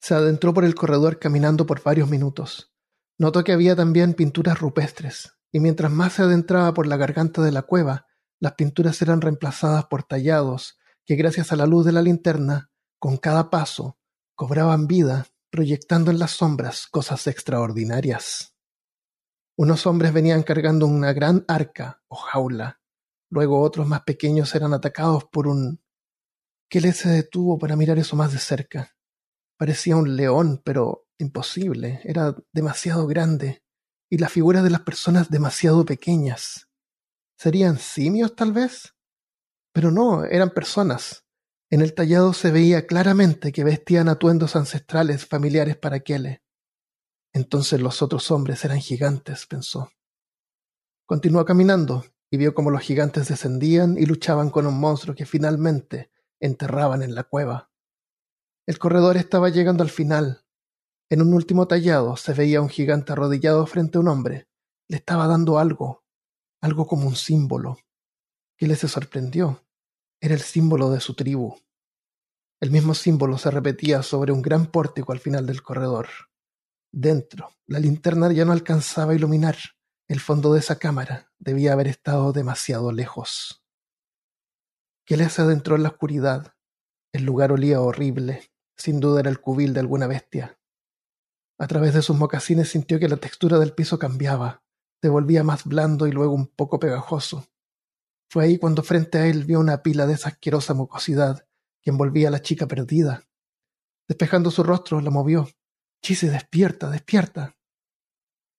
[0.00, 2.72] Se adentró por el corredor caminando por varios minutos.
[3.18, 7.52] Notó que había también pinturas rupestres, y mientras más se adentraba por la garganta de
[7.52, 8.06] la cueva,
[8.40, 13.18] las pinturas eran reemplazadas por tallados que gracias a la luz de la linterna, con
[13.18, 13.98] cada paso,
[14.38, 18.54] cobraban vida, proyectando en las sombras cosas extraordinarias.
[19.56, 22.80] Unos hombres venían cargando una gran arca o jaula.
[23.30, 25.82] Luego otros más pequeños eran atacados por un...
[26.70, 28.96] Kelly se detuvo para mirar eso más de cerca.
[29.58, 32.00] Parecía un león, pero imposible.
[32.04, 33.64] Era demasiado grande.
[34.08, 36.68] Y las figuras de las personas demasiado pequeñas.
[37.36, 38.94] ¿Serían simios, tal vez?
[39.72, 41.27] Pero no, eran personas.
[41.70, 46.42] En el tallado se veía claramente que vestían atuendos ancestrales familiares para Kele.
[47.34, 49.90] Entonces los otros hombres eran gigantes, pensó.
[51.04, 56.10] Continuó caminando y vio cómo los gigantes descendían y luchaban con un monstruo que finalmente
[56.40, 57.70] enterraban en la cueva.
[58.66, 60.46] El corredor estaba llegando al final.
[61.10, 64.48] En un último tallado se veía un gigante arrodillado frente a un hombre.
[64.88, 66.04] Le estaba dando algo,
[66.62, 67.78] algo como un símbolo.
[68.56, 69.67] que le se sorprendió.
[70.20, 71.56] Era el símbolo de su tribu.
[72.60, 76.08] El mismo símbolo se repetía sobre un gran pórtico al final del corredor.
[76.90, 79.56] Dentro, la linterna ya no alcanzaba a iluminar.
[80.08, 83.62] El fondo de esa cámara debía haber estado demasiado lejos.
[85.04, 86.54] Kelly se adentró en la oscuridad.
[87.12, 88.50] El lugar olía horrible.
[88.76, 90.58] Sin duda era el cubil de alguna bestia.
[91.58, 94.62] A través de sus mocasines sintió que la textura del piso cambiaba.
[95.00, 97.46] Se volvía más blando y luego un poco pegajoso.
[98.30, 101.46] Fue ahí cuando frente a él vio una pila de esa asquerosa mucosidad
[101.80, 103.24] que envolvía a la chica perdida.
[104.06, 105.48] Despejando su rostro, la movió.
[106.02, 107.56] Chise, despierta, despierta.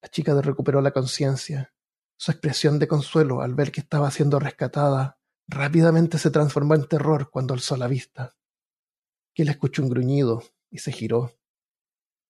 [0.01, 1.73] La chica recuperó la conciencia.
[2.17, 7.29] Su expresión de consuelo al ver que estaba siendo rescatada rápidamente se transformó en terror
[7.29, 8.35] cuando alzó la vista.
[9.33, 11.37] Que le escuchó un gruñido y se giró.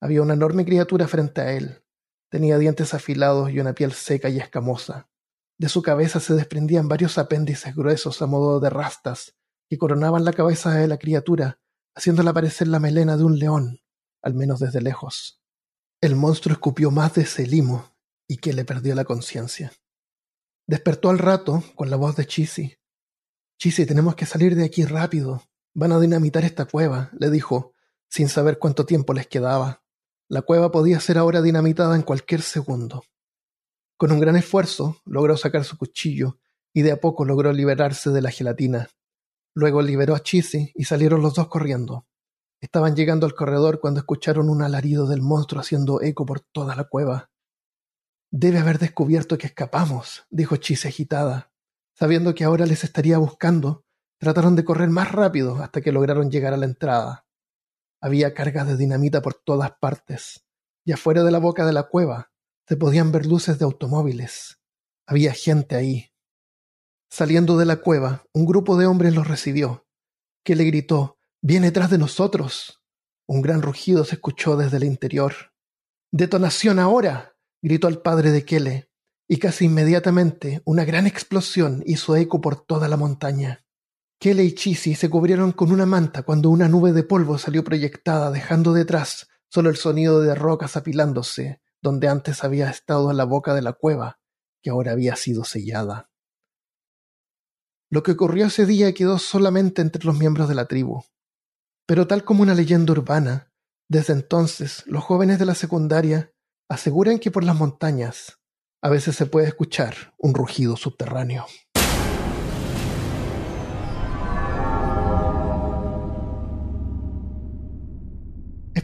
[0.01, 1.83] Había una enorme criatura frente a él.
[2.29, 5.09] Tenía dientes afilados y una piel seca y escamosa.
[5.59, 9.35] De su cabeza se desprendían varios apéndices gruesos a modo de rastas
[9.69, 11.59] que coronaban la cabeza de la criatura,
[11.93, 13.79] haciéndola parecer la melena de un león
[14.21, 15.41] al menos desde lejos.
[16.01, 17.95] El monstruo escupió más de ese limo
[18.27, 19.71] y que le perdió la conciencia.
[20.67, 22.77] Despertó al rato con la voz de Chisi.
[23.57, 25.43] Chisi, tenemos que salir de aquí rápido.
[25.73, 27.73] Van a dinamitar esta cueva, le dijo,
[28.09, 29.83] sin saber cuánto tiempo les quedaba.
[30.29, 33.03] La cueva podía ser ahora dinamitada en cualquier segundo.
[33.99, 36.39] Con un gran esfuerzo logró sacar su cuchillo
[36.73, 38.87] y de a poco logró liberarse de la gelatina.
[39.53, 42.07] Luego liberó a Chisi y salieron los dos corriendo.
[42.61, 46.85] Estaban llegando al corredor cuando escucharon un alarido del monstruo haciendo eco por toda la
[46.85, 47.29] cueva.
[48.31, 51.51] Debe haber descubierto que escapamos, dijo Chise agitada.
[51.93, 53.83] Sabiendo que ahora les estaría buscando,
[54.17, 57.25] trataron de correr más rápido hasta que lograron llegar a la entrada.
[57.99, 60.45] Había cargas de dinamita por todas partes,
[60.85, 62.28] y afuera de la boca de la cueva
[62.69, 64.59] se podían ver luces de automóviles.
[65.07, 66.11] Había gente ahí.
[67.09, 69.87] Saliendo de la cueva, un grupo de hombres los recibió,
[70.43, 72.83] que gritó Viene tras de nosotros.
[73.27, 75.33] Un gran rugido se escuchó desde el interior.
[76.11, 77.35] ¡Detonación ahora!
[77.59, 78.91] gritó el padre de Kele,
[79.27, 83.65] y casi inmediatamente una gran explosión hizo eco por toda la montaña.
[84.19, 88.29] Kele y Chisi se cubrieron con una manta cuando una nube de polvo salió proyectada,
[88.29, 93.61] dejando detrás solo el sonido de rocas apilándose, donde antes había estado la boca de
[93.61, 94.19] la cueva,
[94.61, 96.09] que ahora había sido sellada.
[97.89, 101.03] Lo que ocurrió ese día quedó solamente entre los miembros de la tribu.
[101.87, 103.51] Pero tal como una leyenda urbana,
[103.89, 106.31] desde entonces los jóvenes de la secundaria
[106.69, 108.39] aseguran que por las montañas
[108.81, 111.45] a veces se puede escuchar un rugido subterráneo.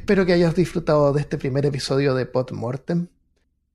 [0.05, 3.07] Espero que hayas disfrutado de este primer episodio de Podmortem.